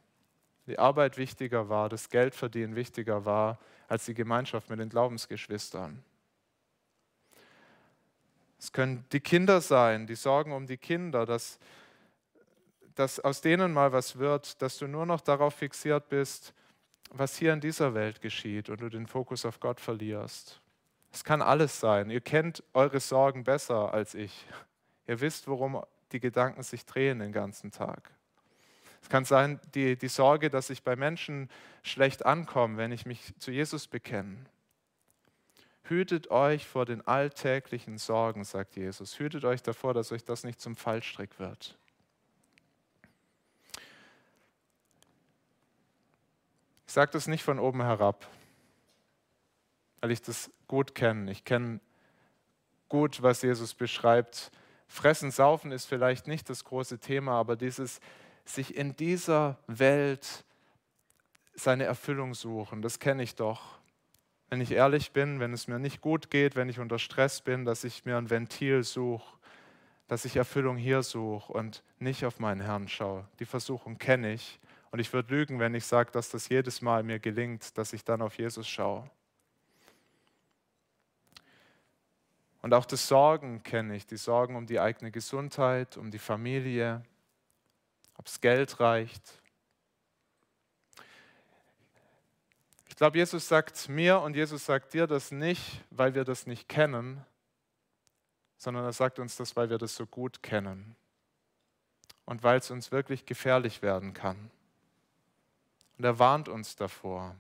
die 0.66 0.78
Arbeit 0.78 1.16
wichtiger 1.16 1.68
war, 1.68 1.88
das 1.88 2.09
Geldverdienen 2.09 2.76
wichtiger 2.76 3.24
war 3.24 3.59
als 3.88 4.04
die 4.04 4.14
Gemeinschaft 4.14 4.70
mit 4.70 4.78
den 4.78 4.88
Glaubensgeschwistern. 4.88 6.02
Es 8.59 8.72
können 8.72 9.04
die 9.11 9.20
Kinder 9.20 9.61
sein, 9.61 10.06
die 10.06 10.14
Sorgen 10.14 10.52
um 10.52 10.66
die 10.66 10.76
Kinder, 10.76 11.24
dass, 11.24 11.59
dass 12.94 13.18
aus 13.18 13.40
denen 13.40 13.72
mal 13.72 13.92
was 13.92 14.18
wird, 14.18 14.61
dass 14.61 14.78
du 14.78 14.87
nur 14.87 15.06
noch 15.06 15.22
darauf 15.22 15.54
fixiert 15.54 16.09
bist, 16.09 16.54
was 17.11 17.37
hier 17.37 17.53
in 17.53 17.61
dieser 17.61 17.94
Welt 17.94 18.20
geschieht 18.20 18.68
und 18.68 18.81
du 18.81 18.88
den 18.88 19.07
Fokus 19.07 19.44
auf 19.44 19.61
Gott 19.61 19.81
verlierst. 19.81 20.61
Es 21.12 21.25
kann 21.25 21.42
alles 21.42 21.81
sein. 21.81 22.11
Ihr 22.11 22.20
kennt 22.20 22.62
eure 22.73 23.01
Sorgen 23.01 23.44
besser 23.44 23.92
als 23.92 24.14
ich. 24.14 24.46
Ihr 25.07 25.20
wisst, 25.20 25.49
worum 25.49 25.83
die 26.12 26.20
Gedanken 26.20 26.62
sich 26.62 26.87
drehen 26.87 27.18
den 27.18 27.33
ganzen 27.33 27.73
Tag. 27.73 28.11
Es 29.03 29.09
kann 29.09 29.25
sein, 29.25 29.61
die, 29.75 29.96
die 29.96 30.09
Sorge, 30.09 30.51
dass 30.51 30.70
ich 30.70 30.83
bei 30.83 30.94
Menschen 30.94 31.49
schlecht 31.83 32.27
ankomme, 32.27 32.77
wenn 32.77 32.92
ich 32.92 33.07
mich 33.07 33.35
zu 33.38 33.51
Jesus 33.51 33.88
bekenne. 33.88 34.44
Hütet 35.85 36.31
euch 36.31 36.68
vor 36.68 36.85
den 36.85 37.05
alltäglichen 37.07 37.99
Sorgen, 37.99 38.44
sagt 38.44 38.77
Jesus. 38.77 39.18
Hütet 39.18 39.44
euch 39.44 39.62
davor, 39.62 39.94
dass 39.94 40.12
euch 40.12 40.25
das 40.25 40.44
nicht 40.44 40.61
zum 40.61 40.77
Fallstrick 40.77 41.40
wird. 41.40 41.77
Ich 46.90 46.94
sage 46.94 47.12
das 47.12 47.29
nicht 47.29 47.44
von 47.44 47.61
oben 47.61 47.83
herab, 47.83 48.26
weil 50.00 50.11
ich 50.11 50.22
das 50.22 50.50
gut 50.66 50.96
kenne. 50.96 51.31
Ich 51.31 51.44
kenne 51.44 51.79
gut, 52.88 53.22
was 53.22 53.42
Jesus 53.42 53.74
beschreibt. 53.74 54.50
Fressen, 54.88 55.31
saufen 55.31 55.70
ist 55.70 55.85
vielleicht 55.85 56.26
nicht 56.26 56.50
das 56.50 56.64
große 56.64 56.98
Thema, 56.98 57.38
aber 57.38 57.55
dieses 57.55 58.00
sich 58.44 58.76
in 58.76 58.96
dieser 58.96 59.57
Welt 59.68 60.44
seine 61.55 61.85
Erfüllung 61.85 62.35
suchen, 62.35 62.83
das 62.83 62.98
kenne 62.98 63.22
ich 63.22 63.37
doch. 63.37 63.79
Wenn 64.48 64.61
ich 64.61 64.72
ehrlich 64.72 65.12
bin, 65.12 65.38
wenn 65.38 65.53
es 65.53 65.68
mir 65.68 65.79
nicht 65.79 66.00
gut 66.00 66.29
geht, 66.29 66.57
wenn 66.57 66.68
ich 66.68 66.81
unter 66.81 66.98
Stress 66.98 67.40
bin, 67.40 67.64
dass 67.64 67.85
ich 67.85 68.05
mir 68.05 68.16
ein 68.16 68.31
Ventil 68.31 68.83
suche, 68.83 69.38
dass 70.09 70.24
ich 70.24 70.35
Erfüllung 70.35 70.76
hier 70.76 71.05
suche 71.05 71.53
und 71.53 71.85
nicht 72.00 72.24
auf 72.24 72.40
meinen 72.40 72.62
Herrn 72.62 72.88
schaue. 72.88 73.29
Die 73.38 73.46
Versuchung 73.46 73.96
kenne 73.96 74.33
ich. 74.33 74.59
Und 74.90 74.98
ich 74.98 75.12
würde 75.12 75.35
lügen, 75.35 75.61
wenn 75.61 75.74
ich 75.74 75.85
sage, 75.85 76.11
dass 76.11 76.31
das 76.31 76.48
jedes 76.48 76.83
Mal 76.83 77.03
mir 77.03 77.20
gelingt, 77.20 77.79
dass 77.79 77.92
ich 77.92 78.05
dann 78.05 78.22
auf 78.22 78.38
Jesus 78.38 78.68
schaue. 78.68 79.09
Und 82.62 82.74
auch 82.74 82.85
das 82.85 83.07
Sorgen 83.07 83.62
kenne 83.62 83.96
ich, 83.96 84.07
die 84.07 84.16
Sorgen 84.16 84.57
um 84.57 84.66
die 84.66 84.81
eigene 84.81 85.11
Gesundheit, 85.11 85.96
um 85.96 86.11
die 86.11 86.18
Familie, 86.18 87.03
ob 88.16 88.26
es 88.26 88.40
Geld 88.40 88.81
reicht. 88.81 89.22
Ich 92.88 92.96
glaube, 92.96 93.16
Jesus 93.16 93.48
sagt 93.48 93.88
mir 93.88 94.20
und 94.20 94.37
Jesus 94.37 94.66
sagt 94.66 94.92
dir 94.92 95.07
das 95.07 95.31
nicht, 95.31 95.83
weil 95.90 96.14
wir 96.14 96.24
das 96.24 96.46
nicht 96.46 96.68
kennen, 96.68 97.24
sondern 98.59 98.85
er 98.85 98.92
sagt 98.92 99.18
uns 99.18 99.37
das, 99.37 99.57
weil 99.57 99.70
wir 99.70 99.79
das 99.79 99.96
so 99.96 100.05
gut 100.05 100.42
kennen 100.42 100.96
und 102.26 102.42
weil 102.42 102.59
es 102.59 102.70
uns 102.70 102.92
wirklich 102.92 103.24
gefährlich 103.24 103.81
werden 103.81 104.12
kann. 104.12 104.50
Und 106.00 106.04
er 106.04 106.18
warnt 106.18 106.48
uns 106.48 106.76
davor. 106.76 107.36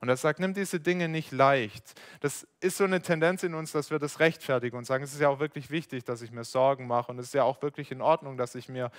Und 0.00 0.08
er 0.08 0.16
sagt, 0.16 0.40
nimm 0.40 0.54
diese 0.54 0.80
Dinge 0.80 1.08
nicht 1.08 1.30
leicht. 1.30 1.92
Das 2.20 2.46
ist 2.60 2.78
so 2.78 2.84
eine 2.84 3.02
Tendenz 3.02 3.42
in 3.42 3.52
uns, 3.52 3.72
dass 3.72 3.90
wir 3.90 3.98
das 3.98 4.18
rechtfertigen 4.18 4.78
und 4.78 4.86
sagen, 4.86 5.04
es 5.04 5.12
ist 5.12 5.20
ja 5.20 5.28
auch 5.28 5.40
wirklich 5.40 5.70
wichtig, 5.70 6.02
dass 6.02 6.22
ich 6.22 6.32
mir 6.32 6.44
Sorgen 6.44 6.86
mache 6.86 7.12
und 7.12 7.18
es 7.18 7.26
ist 7.26 7.34
ja 7.34 7.42
auch 7.42 7.60
wirklich 7.60 7.92
in 7.92 8.00
Ordnung, 8.00 8.38
dass 8.38 8.54
ich 8.54 8.70
mir 8.70 8.90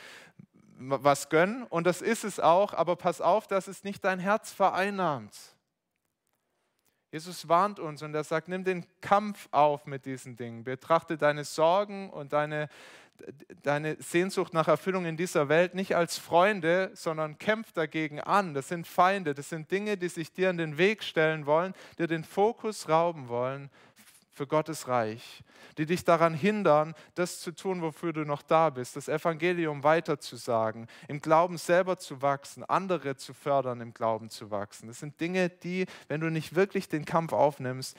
was 0.78 1.30
gönne. 1.30 1.66
Und 1.72 1.88
das 1.88 2.04
ist 2.04 2.24
es 2.24 2.40
auch, 2.40 2.76
aber 2.76 2.96
pass 2.96 3.20
auf, 3.20 3.48
dass 3.48 3.68
es 3.68 3.84
nicht 3.84 4.06
dein 4.06 4.20
Herz 4.20 4.52
vereinnahmt. 4.52 5.34
Jesus 7.12 7.48
warnt 7.48 7.80
uns 7.80 8.04
und 8.04 8.14
er 8.14 8.24
sagt, 8.24 8.48
nimm 8.48 8.64
den 8.64 8.86
Kampf 9.02 9.48
auf 9.50 9.88
mit 9.88 10.06
diesen 10.06 10.36
Dingen. 10.36 10.64
Betrachte 10.64 11.18
deine 11.18 11.46
Sorgen 11.46 12.12
und 12.12 12.34
deine, 12.34 12.70
deine 13.64 13.96
Sehnsucht 14.02 14.54
nach 14.54 14.68
Erfüllung 14.68 15.06
in 15.06 15.18
dieser 15.18 15.50
Welt 15.50 15.76
nicht 15.76 15.96
als 15.96 16.18
Freunde, 16.18 16.92
sondern 16.94 17.38
kämpf 17.38 17.72
dagegen 17.72 18.20
an. 18.20 18.54
Das 18.54 18.68
sind 18.68 18.88
Feinde, 18.88 19.34
das 19.34 19.50
sind 19.50 19.72
Dinge, 19.72 19.98
die 19.98 20.10
sich 20.10 20.34
dir 20.34 20.50
in 20.50 20.58
den 20.58 20.78
Weg 20.78 21.04
stellen 21.04 21.46
wollen, 21.46 21.74
dir 21.98 22.08
den 22.08 22.24
Fokus 22.24 22.90
rauben 22.90 23.30
wollen 23.30 23.70
für 24.34 24.48
Gottes 24.48 24.88
Reich, 24.88 25.44
die 25.78 25.86
dich 25.86 26.04
daran 26.04 26.34
hindern, 26.34 26.96
das 27.16 27.40
zu 27.40 27.52
tun, 27.52 27.82
wofür 27.82 28.14
du 28.14 28.26
noch 28.26 28.42
da 28.42 28.70
bist, 28.70 28.96
das 28.96 29.08
Evangelium 29.08 29.84
weiterzusagen, 29.84 30.88
im 31.08 31.22
Glauben 31.22 31.58
selber 31.58 31.98
zu 31.98 32.22
wachsen, 32.22 32.64
andere 32.64 33.16
zu 33.16 33.34
fördern, 33.34 33.80
im 33.80 33.94
Glauben 33.94 34.30
zu 34.30 34.50
wachsen. 34.50 34.88
Das 34.88 35.00
sind 35.00 35.20
Dinge, 35.20 35.50
die, 35.50 35.86
wenn 36.08 36.20
du 36.20 36.30
nicht 36.30 36.56
wirklich 36.56 36.90
den 36.90 37.06
Kampf 37.06 37.32
aufnimmst, 37.32 37.96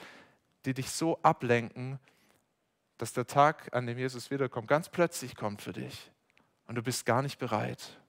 die 0.65 0.73
dich 0.73 0.89
so 0.91 1.19
ablenken, 1.23 1.99
dass 2.97 3.13
der 3.13 3.27
Tag, 3.27 3.73
an 3.73 3.87
dem 3.87 3.97
Jesus 3.97 4.31
wiederkommt, 4.31 4.67
ganz 4.67 4.89
plötzlich 4.89 5.35
kommt 5.35 5.61
für 5.61 5.73
dich 5.73 6.11
und 6.67 6.75
du 6.75 6.83
bist 6.83 7.05
gar 7.05 7.21
nicht 7.21 7.39
bereit. 7.39 7.99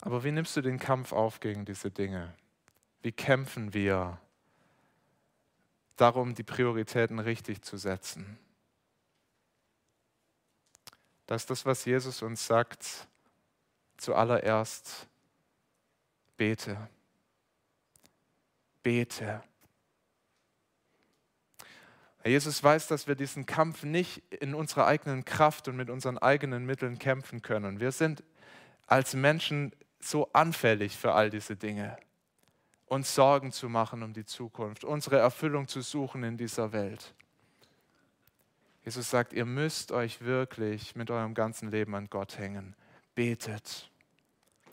Aber 0.00 0.22
wie 0.22 0.30
nimmst 0.30 0.56
du 0.56 0.60
den 0.60 0.78
Kampf 0.78 1.12
auf 1.12 1.40
gegen 1.40 1.64
diese 1.64 1.90
Dinge? 1.90 2.32
Wie 3.02 3.12
kämpfen 3.12 3.74
wir 3.74 4.20
darum, 5.96 6.34
die 6.34 6.44
Prioritäten 6.44 7.18
richtig 7.18 7.62
zu 7.62 7.76
setzen? 7.76 8.38
Das 11.26 11.42
ist 11.42 11.50
das, 11.50 11.66
was 11.66 11.84
Jesus 11.84 12.22
uns 12.22 12.46
sagt, 12.46 13.08
zuallererst 13.96 15.08
bete 16.36 16.88
bete. 18.86 19.42
Jesus 22.24 22.62
weiß, 22.62 22.86
dass 22.86 23.08
wir 23.08 23.16
diesen 23.16 23.44
Kampf 23.44 23.82
nicht 23.82 24.22
in 24.32 24.54
unserer 24.54 24.86
eigenen 24.86 25.24
Kraft 25.24 25.66
und 25.66 25.74
mit 25.74 25.90
unseren 25.90 26.18
eigenen 26.18 26.66
Mitteln 26.66 27.00
kämpfen 27.00 27.42
können. 27.42 27.80
Wir 27.80 27.90
sind 27.90 28.22
als 28.86 29.14
Menschen 29.14 29.72
so 29.98 30.30
anfällig 30.32 30.96
für 30.96 31.14
all 31.14 31.30
diese 31.30 31.56
Dinge, 31.56 31.96
uns 32.86 33.12
Sorgen 33.12 33.50
zu 33.50 33.68
machen 33.68 34.04
um 34.04 34.12
die 34.12 34.24
Zukunft, 34.24 34.84
unsere 34.84 35.18
Erfüllung 35.18 35.66
zu 35.66 35.80
suchen 35.80 36.22
in 36.22 36.36
dieser 36.36 36.72
Welt. 36.72 37.12
Jesus 38.84 39.10
sagt, 39.10 39.32
ihr 39.32 39.46
müsst 39.46 39.90
euch 39.90 40.20
wirklich 40.20 40.94
mit 40.94 41.10
eurem 41.10 41.34
ganzen 41.34 41.72
Leben 41.72 41.96
an 41.96 42.06
Gott 42.08 42.38
hängen. 42.38 42.76
Betet. 43.16 43.90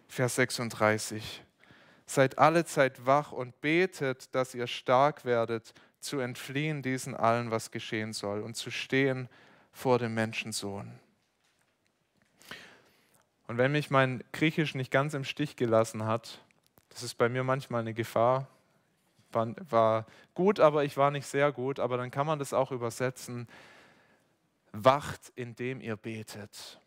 Vers 0.08 0.36
36. 0.36 1.44
Seid 2.06 2.38
alle 2.38 2.66
Zeit 2.66 3.06
wach 3.06 3.32
und 3.32 3.62
betet, 3.62 4.34
dass 4.36 4.54
ihr 4.54 4.68
stark 4.68 5.26
werdet, 5.26 5.74
zu 6.00 6.20
entfliehen 6.20 6.82
diesen 6.82 7.16
allen, 7.16 7.50
was 7.50 7.72
geschehen 7.72 8.14
soll, 8.14 8.42
und 8.42 8.56
zu 8.56 8.72
stehen 8.72 9.30
vor 9.72 10.00
dem 10.00 10.14
Menschensohn. 10.14 11.00
Und 13.48 13.58
wenn 13.58 13.72
mich 13.72 13.90
mein 13.90 14.24
Griechisch 14.32 14.76
nicht 14.76 14.92
ganz 14.92 15.14
im 15.14 15.24
Stich 15.24 15.56
gelassen 15.56 16.06
hat, 16.06 16.44
das 16.90 17.04
ist 17.04 17.16
bei 17.16 17.30
mir 17.30 17.44
manchmal 17.44 17.82
eine 17.82 17.94
Gefahr, 17.94 18.48
war 19.32 20.06
gut, 20.36 20.60
aber 20.60 20.84
ich 20.84 20.96
war 20.96 21.10
nicht 21.10 21.26
sehr 21.26 21.52
gut, 21.52 21.80
aber 21.80 21.98
dann 21.98 22.12
kann 22.12 22.28
man 22.28 22.38
das 22.38 22.54
auch 22.54 22.72
übersetzen, 22.72 23.48
wacht, 24.72 25.32
indem 25.36 25.82
ihr 25.82 25.96
betet 25.96 26.80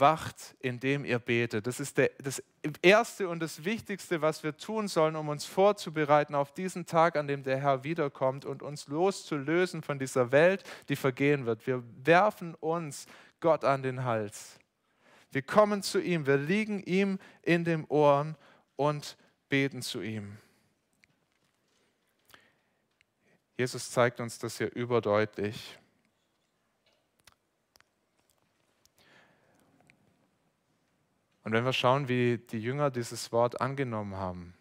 wacht, 0.00 0.56
indem 0.60 1.04
ihr 1.04 1.18
betet. 1.18 1.66
Das 1.66 1.80
ist 1.80 1.98
der, 1.98 2.10
das 2.18 2.42
Erste 2.82 3.28
und 3.28 3.40
das 3.40 3.64
Wichtigste, 3.64 4.22
was 4.22 4.42
wir 4.42 4.56
tun 4.56 4.88
sollen, 4.88 5.16
um 5.16 5.28
uns 5.28 5.44
vorzubereiten 5.44 6.34
auf 6.34 6.52
diesen 6.52 6.86
Tag, 6.86 7.16
an 7.16 7.26
dem 7.26 7.42
der 7.42 7.58
Herr 7.58 7.84
wiederkommt 7.84 8.44
und 8.44 8.62
uns 8.62 8.86
loszulösen 8.88 9.82
von 9.82 9.98
dieser 9.98 10.32
Welt, 10.32 10.62
die 10.88 10.96
vergehen 10.96 11.46
wird. 11.46 11.66
Wir 11.66 11.82
werfen 12.02 12.54
uns 12.54 13.06
Gott 13.40 13.64
an 13.64 13.82
den 13.82 14.04
Hals. 14.04 14.58
Wir 15.30 15.42
kommen 15.42 15.82
zu 15.82 16.00
ihm, 16.00 16.26
wir 16.26 16.36
liegen 16.36 16.82
ihm 16.82 17.18
in 17.42 17.64
den 17.64 17.84
Ohren 17.86 18.36
und 18.76 19.16
beten 19.48 19.82
zu 19.82 20.00
ihm. 20.00 20.38
Jesus 23.56 23.90
zeigt 23.90 24.20
uns 24.20 24.38
das 24.38 24.58
hier 24.58 24.72
überdeutlich. 24.74 25.78
Und 31.44 31.52
wenn 31.52 31.64
wir 31.64 31.74
schauen, 31.74 32.08
wie 32.08 32.38
die 32.38 32.58
Jünger 32.58 32.90
dieses 32.90 33.30
Wort 33.30 33.60
angenommen 33.60 34.16
haben, 34.16 34.54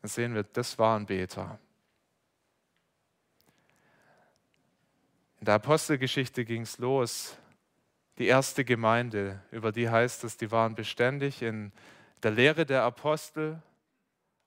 dann 0.00 0.08
sehen 0.08 0.34
wir, 0.34 0.42
das 0.42 0.78
waren 0.78 1.04
Beter. 1.04 1.58
In 5.38 5.44
der 5.44 5.54
Apostelgeschichte 5.54 6.44
ging 6.44 6.62
es 6.62 6.78
los. 6.78 7.36
Die 8.18 8.26
erste 8.26 8.64
Gemeinde, 8.64 9.42
über 9.50 9.70
die 9.72 9.88
heißt 9.88 10.24
es, 10.24 10.36
die 10.36 10.50
waren 10.50 10.74
beständig 10.74 11.42
in 11.42 11.72
der 12.22 12.30
Lehre 12.30 12.66
der 12.66 12.82
Apostel 12.82 13.62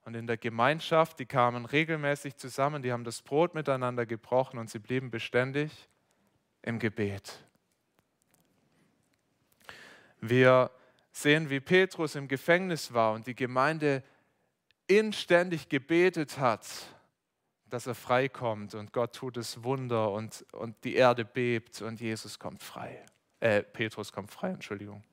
und 0.05 0.15
in 0.15 0.27
der 0.27 0.37
Gemeinschaft. 0.37 1.19
Die 1.19 1.25
kamen 1.25 1.65
regelmäßig 1.65 2.37
zusammen, 2.37 2.81
die 2.81 2.91
haben 2.91 3.03
das 3.03 3.21
Brot 3.21 3.53
miteinander 3.53 4.05
gebrochen 4.05 4.59
und 4.59 4.69
sie 4.69 4.79
blieben 4.79 5.11
beständig 5.11 5.89
im 6.61 6.79
Gebet. 6.79 7.39
Wir 10.21 10.71
sehen, 11.13 11.49
wie 11.49 11.59
Petrus 11.59 12.15
im 12.15 12.27
Gefängnis 12.27 12.93
war 12.93 13.13
und 13.13 13.27
die 13.27 13.35
Gemeinde 13.35 14.03
inständig 14.87 15.69
gebetet 15.69 16.39
hat, 16.39 16.67
dass 17.69 17.87
er 17.87 17.95
freikommt 17.95 18.75
und 18.75 18.91
Gott 18.91 19.15
tut 19.15 19.37
es 19.37 19.63
Wunder 19.63 20.11
und, 20.11 20.45
und 20.51 20.75
die 20.83 20.95
Erde 20.95 21.23
bebt 21.23 21.81
und 21.81 22.01
Jesus 22.01 22.37
kommt 22.37 22.61
frei. 22.61 23.05
Äh, 23.39 23.63
Petrus 23.63 24.11
kommt 24.11 24.31
frei, 24.31 24.49
Entschuldigung. 24.49 25.03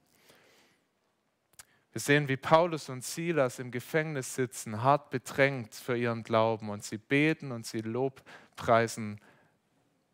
Wir 1.93 2.01
sehen, 2.01 2.29
wie 2.29 2.37
Paulus 2.37 2.89
und 2.89 3.05
Silas 3.05 3.59
im 3.59 3.71
Gefängnis 3.71 4.35
sitzen, 4.35 4.83
hart 4.83 5.11
bedrängt 5.11 5.75
für 5.75 5.97
ihren 5.97 6.23
Glauben 6.23 6.71
und 6.71 6.85
sie 6.85 6.99
beten 6.99 7.53
und 7.53 7.67
sie 7.67 7.81
lobpreisen 7.81 9.21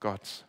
Gott. 0.01 0.47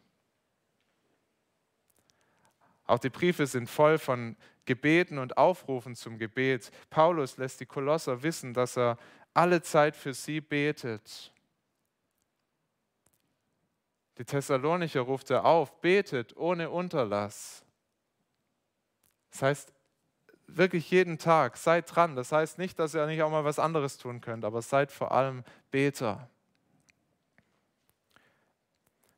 Auch 2.86 3.00
die 3.00 3.10
Briefe 3.10 3.45
sind 3.45 3.69
voll 3.69 3.97
von 3.97 4.38
Gebeten 4.67 5.17
und 5.17 5.38
Aufrufen 5.38 5.95
zum 5.95 6.19
Gebet. 6.19 6.69
Paulus 6.91 7.38
lässt 7.38 7.60
die 7.60 7.65
Kolosser 7.65 8.21
wissen, 8.21 8.53
dass 8.53 8.77
er 8.77 8.99
alle 9.34 9.63
Zeit 9.63 9.95
für 9.95 10.13
sie 10.13 10.41
betet. 10.41 11.34
Die 14.19 14.25
Thessalonicher 14.25 15.01
ruft 15.01 15.32
er 15.32 15.45
auf, 15.45 15.82
betet 15.82 16.38
ohne 16.38 16.69
Unterlass. 16.69 17.63
Das 19.32 19.41
heißt, 19.41 19.73
wirklich 20.47 20.89
jeden 20.89 21.17
Tag, 21.17 21.58
seid 21.58 21.95
dran. 21.95 22.15
Das 22.15 22.32
heißt 22.32 22.58
nicht, 22.58 22.80
dass 22.80 22.95
ihr 22.95 23.06
nicht 23.06 23.21
auch 23.21 23.32
mal 23.32 23.45
was 23.45 23.60
anderes 23.60 23.97
tun 23.97 24.21
könnt, 24.21 24.45
aber 24.45 24.62
seid 24.62 24.91
vor 24.91 25.12
allem 25.12 25.43
Beter. 25.71 26.30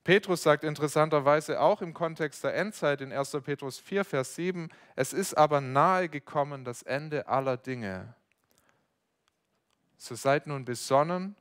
Petrus 0.10 0.42
sagt 0.42 0.64
interessanterweise 0.64 1.62
auch 1.62 1.84
im 1.84 1.94
Kontext 1.94 2.44
der 2.44 2.56
Endzeit 2.56 3.00
in 3.02 3.14
1. 3.14 3.30
Petrus 3.44 3.78
4, 3.78 4.04
Vers 4.04 4.34
7, 4.34 4.70
es 4.96 5.14
ist 5.14 5.36
aber 5.36 5.62
nahe 5.62 6.10
gekommen 6.10 6.66
das 6.66 6.82
Ende 6.82 7.28
aller 7.28 7.58
Dinge. 7.58 8.16
So 9.98 10.16
seid 10.16 10.48
nun 10.48 10.66
besonnen 10.66 11.36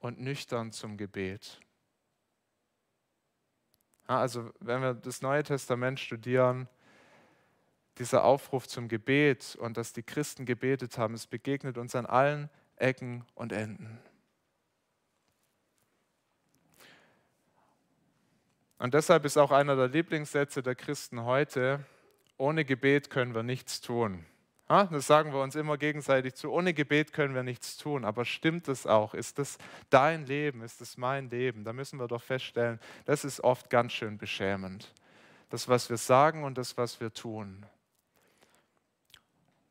und 0.00 0.20
nüchtern 0.20 0.70
zum 0.70 0.98
Gebet. 0.98 1.62
Also 4.06 4.52
wenn 4.60 4.82
wir 4.82 4.92
das 4.92 5.22
Neue 5.22 5.42
Testament 5.42 5.98
studieren, 5.98 6.68
dieser 7.96 8.22
Aufruf 8.22 8.68
zum 8.68 8.88
Gebet 8.88 9.56
und 9.58 9.78
dass 9.78 9.94
die 9.94 10.02
Christen 10.02 10.44
gebetet 10.44 10.98
haben, 10.98 11.14
es 11.14 11.26
begegnet 11.26 11.78
uns 11.78 11.94
an 11.94 12.04
allen 12.04 12.50
Ecken 12.76 13.24
und 13.34 13.50
Enden. 13.50 13.98
Und 18.78 18.94
deshalb 18.94 19.24
ist 19.24 19.36
auch 19.36 19.50
einer 19.50 19.74
der 19.76 19.88
Lieblingssätze 19.88 20.62
der 20.62 20.74
Christen 20.74 21.24
heute, 21.24 21.84
ohne 22.36 22.64
Gebet 22.64 23.10
können 23.10 23.34
wir 23.34 23.42
nichts 23.42 23.80
tun. 23.80 24.24
Das 24.68 25.06
sagen 25.06 25.32
wir 25.32 25.40
uns 25.40 25.56
immer 25.56 25.78
gegenseitig 25.78 26.34
zu, 26.34 26.52
ohne 26.52 26.74
Gebet 26.74 27.14
können 27.14 27.34
wir 27.34 27.42
nichts 27.42 27.78
tun. 27.78 28.04
Aber 28.04 28.24
stimmt 28.26 28.68
es 28.68 28.86
auch? 28.86 29.14
Ist 29.14 29.38
das 29.38 29.56
dein 29.88 30.26
Leben? 30.26 30.62
Ist 30.62 30.80
das 30.82 30.98
mein 30.98 31.30
Leben? 31.30 31.64
Da 31.64 31.72
müssen 31.72 31.98
wir 31.98 32.06
doch 32.06 32.22
feststellen, 32.22 32.78
das 33.06 33.24
ist 33.24 33.40
oft 33.42 33.70
ganz 33.70 33.92
schön 33.92 34.18
beschämend. 34.18 34.92
Das, 35.48 35.68
was 35.68 35.88
wir 35.88 35.96
sagen 35.96 36.44
und 36.44 36.58
das, 36.58 36.76
was 36.76 37.00
wir 37.00 37.12
tun. 37.12 37.64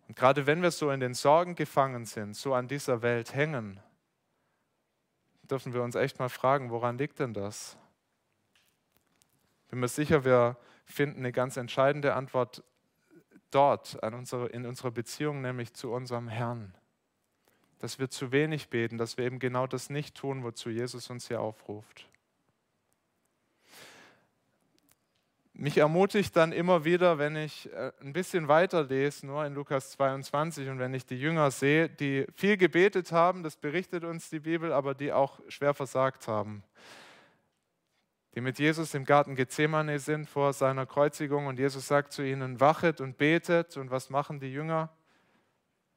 Und 0.08 0.15
gerade 0.15 0.48
wenn 0.48 0.63
wir 0.63 0.72
so 0.72 0.89
in 0.89 1.00
den 1.00 1.13
Sorgen 1.13 1.54
gefangen 1.54 2.06
sind, 2.06 2.36
so 2.36 2.56
an 2.56 2.67
dieser 2.67 3.04
Welt 3.04 3.36
hängen, 3.36 3.80
dürfen 5.43 5.74
wir 5.74 5.84
uns 5.84 5.96
echt 5.96 6.17
mal 6.17 6.30
fragen, 6.30 6.72
woran 6.72 6.98
liegt 6.98 7.20
denn 7.20 7.36
das? 7.36 7.78
Bin 9.67 9.80
mir 9.80 9.88
sicher, 9.88 10.23
wir 10.23 10.58
finden 10.86 11.19
eine 11.19 11.32
ganz 11.32 11.58
entscheidende 11.58 12.13
Antwort 12.13 12.63
dort 13.51 13.95
unsere, 14.03 14.47
in 14.47 14.65
unserer 14.65 14.91
Beziehung, 14.91 15.41
nämlich 15.41 15.73
zu 15.73 15.91
unserem 15.91 16.27
Herrn. 16.27 16.73
Dass 17.80 17.99
wir 17.99 18.10
zu 18.10 18.32
wenig 18.32 18.69
beten, 18.69 18.97
dass 18.97 19.17
wir 19.17 19.25
eben 19.25 19.39
genau 19.39 19.67
das 19.67 19.89
nicht 19.89 20.15
tun, 20.15 20.43
wozu 20.43 20.69
Jesus 20.69 21.10
uns 21.10 21.27
hier 21.27 21.41
aufruft. 21.41 22.10
Mich 25.53 25.77
ermutigt 25.77 26.36
dann 26.36 26.51
immer 26.51 26.86
wieder, 26.86 27.17
wenn 27.17 27.36
ich 27.36 27.71
äh, 27.73 27.91
ein 28.01 28.13
bisschen 28.13 28.47
weiter 28.47 28.84
lese, 28.84 29.25
nur 29.25 29.43
in 29.43 29.56
Lukas 29.56 29.89
22, 29.91 30.69
und 30.69 30.77
wenn 30.77 30.93
ich 30.93 31.06
die 31.06 31.19
Jünger 31.19 31.49
sehe, 31.49 31.89
die 31.89 32.27
viel 32.36 32.58
gebetet 32.58 33.12
haben, 33.12 33.41
das 33.41 33.58
berichtet 33.58 34.03
uns 34.03 34.30
die 34.30 34.39
Bibel, 34.39 34.71
aber 34.71 34.93
die 34.93 35.12
auch 35.12 35.39
schwer 35.47 35.73
versagt 35.73 36.27
haben 36.27 36.63
die 38.38 38.41
mit 38.41 38.60
Jesus 38.60 38.93
im 38.93 39.04
Garten 39.04 39.34
Gethsemane 39.34 39.97
sind 39.97 40.30
vor 40.30 40.54
seiner 40.54 40.86
Kreuzigung 40.86 41.47
und 41.47 41.58
Jesus 41.58 41.88
sagt 41.88 42.13
zu 42.13 42.21
ihnen, 42.21 42.60
wachet 42.60 43.02
und 43.02 43.17
betet 43.17 43.78
und 43.78 43.89
was 43.89 44.12
machen 44.12 44.39
die 44.39 44.54
Jünger? 44.54 44.91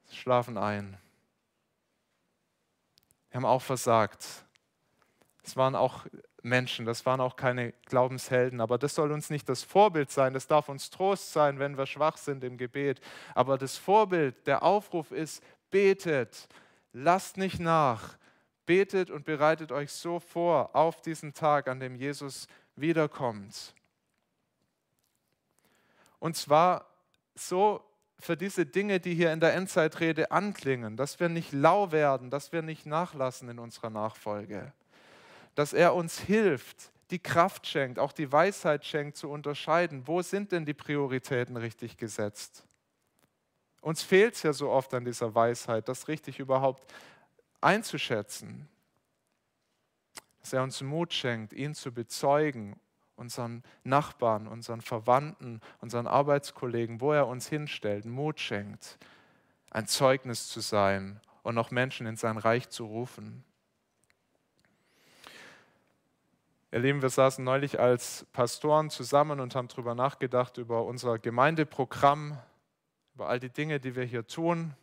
Sie 0.05 0.17
schlafen 0.17 0.57
ein. 0.57 0.97
Sie 3.29 3.37
haben 3.37 3.45
auch 3.45 3.61
versagt. 3.61 4.25
Es 5.43 5.55
waren 5.59 5.75
auch 5.75 6.07
Menschen, 6.41 6.87
das 6.87 7.05
waren 7.05 7.21
auch 7.21 7.37
keine 7.37 7.73
Glaubenshelden, 7.85 8.63
aber 8.63 8.79
das 8.79 8.95
soll 8.95 9.13
uns 9.13 9.29
nicht 9.29 9.47
das 9.47 9.63
Vorbild 9.63 10.11
sein, 10.11 10.33
das 10.33 10.47
darf 10.47 10.71
uns 10.71 10.89
Trost 10.89 11.35
sein, 11.35 11.59
wenn 11.59 11.77
wir 11.77 11.85
schwach 11.85 12.17
sind 12.17 12.43
im 12.43 12.57
Gebet. 12.57 13.03
Aber 13.35 13.59
das 13.59 13.77
Vorbild, 13.77 14.47
der 14.47 14.63
Aufruf 14.63 15.13
ist, 15.13 15.45
betet, 15.71 16.49
lasst 16.95 17.37
nicht 17.37 17.61
nach, 17.61 18.17
Betet 18.67 19.11
und 19.11 19.25
bereitet 19.25 19.73
euch 19.73 19.93
so 19.93 20.21
vor 20.21 20.75
auf 20.75 21.01
diesen 21.01 21.35
Tag, 21.35 21.69
an 21.69 21.81
dem 21.81 21.95
Jesus 21.97 22.47
wiederkommt. 22.77 23.75
Und 26.19 26.37
zwar 26.37 26.87
so 27.35 27.85
für 28.19 28.37
diese 28.37 28.67
Dinge, 28.67 29.01
die 29.01 29.15
hier 29.15 29.33
in 29.33 29.41
der 29.41 29.55
Endzeitrede 29.55 30.31
anklingen, 30.31 30.97
dass 30.97 31.19
wir 31.21 31.29
nicht 31.29 31.53
lau 31.53 31.91
werden, 31.91 32.31
dass 32.31 32.53
wir 32.53 32.63
nicht 32.63 32.87
nachlassen 32.87 33.49
in 33.49 33.59
unserer 33.59 33.91
Nachfolge, 33.91 34.73
dass 35.55 35.73
er 35.73 35.95
uns 35.95 36.21
hilft, 36.21 36.93
die 37.11 37.19
Kraft 37.19 37.67
schenkt, 37.67 37.99
auch 37.99 38.13
die 38.13 38.31
Weisheit 38.31 38.85
schenkt, 38.85 39.17
zu 39.17 39.31
unterscheiden, 39.31 40.07
wo 40.07 40.23
sind 40.23 40.53
denn 40.53 40.65
die 40.65 40.75
Prioritäten 40.75 41.57
richtig 41.57 41.97
gesetzt. 41.97 42.65
Uns 43.81 44.03
fehlt 44.03 44.35
es 44.35 44.43
ja 44.43 44.53
so 44.53 44.71
oft 44.71 44.93
an 44.95 45.05
dieser 45.05 45.35
Weisheit, 45.35 45.89
das 45.89 46.07
richtig 46.07 46.39
überhaupt 46.39 46.87
einzuschätzen. 47.61 48.69
Dass 50.41 50.53
er 50.53 50.63
uns 50.63 50.81
Mut 50.81 51.13
schenkt, 51.13 51.53
ihn 51.53 51.75
zu 51.75 51.93
bezeugen, 51.93 52.81
unseren 53.17 53.63
Nachbarn, 53.85 54.47
unseren 54.49 54.81
Verwandten, 54.81 55.61
unseren 55.81 56.07
Arbeitskollegen, 56.07 57.01
wo 57.01 57.13
er 57.13 57.27
uns 57.27 57.49
hinstellt, 57.49 58.07
Mut 58.07 58.41
schenkt, 58.41 58.99
ein 59.71 59.87
Zeugnis 59.87 60.49
zu 60.49 60.61
sein 60.61 61.21
und 61.43 61.55
noch 61.55 61.71
Menschen 61.71 62.07
in 62.07 62.17
sein 62.17 62.39
Reich 62.39 62.71
zu 62.71 62.87
rufen. 62.87 63.45
Ihr 66.73 66.79
Lieben, 66.79 67.03
wir 67.03 67.11
saßen 67.11 67.45
neulich 67.45 67.81
als 67.81 68.27
Pastoren 68.33 68.91
zusammen 68.91 69.41
und 69.41 69.55
haben 69.55 69.69
darüber 69.69 69.95
nachgedacht, 69.95 70.57
über 70.57 70.85
unser 70.85 71.19
Gemeindeprogramm, 71.19 72.39
über 73.15 73.29
all 73.29 73.41
die 73.41 73.51
Dinge, 73.51 73.81
die 73.81 73.97
wir 73.97 74.05
hier 74.05 74.27
tun, 74.27 74.75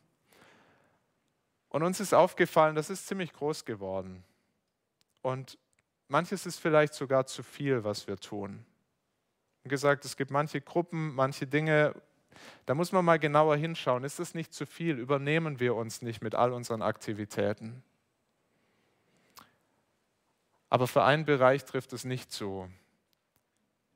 und 1.69 1.83
uns 1.83 1.99
ist 1.99 2.13
aufgefallen, 2.13 2.75
das 2.75 2.89
ist 2.89 3.07
ziemlich 3.07 3.33
groß 3.33 3.65
geworden. 3.65 4.23
Und 5.21 5.57
manches 6.07 6.45
ist 6.45 6.59
vielleicht 6.59 6.93
sogar 6.93 7.25
zu 7.25 7.43
viel, 7.43 7.83
was 7.83 8.07
wir 8.07 8.17
tun. 8.17 8.65
Wie 9.63 9.69
gesagt, 9.69 10.05
es 10.05 10.15
gibt 10.15 10.31
manche 10.31 10.61
Gruppen, 10.61 11.13
manche 11.13 11.45
Dinge, 11.45 11.93
da 12.65 12.75
muss 12.75 12.91
man 12.91 13.03
mal 13.03 13.19
genauer 13.19 13.57
hinschauen. 13.57 14.03
Ist 14.03 14.19
es 14.19 14.33
nicht 14.33 14.53
zu 14.53 14.65
viel? 14.65 14.97
Übernehmen 14.97 15.59
wir 15.59 15.75
uns 15.75 16.01
nicht 16.01 16.21
mit 16.21 16.35
all 16.35 16.53
unseren 16.53 16.81
Aktivitäten? 16.81 17.83
Aber 20.69 20.87
für 20.87 21.03
einen 21.03 21.25
Bereich 21.25 21.65
trifft 21.65 21.93
es 21.93 22.03
nicht 22.03 22.31
zu. 22.31 22.69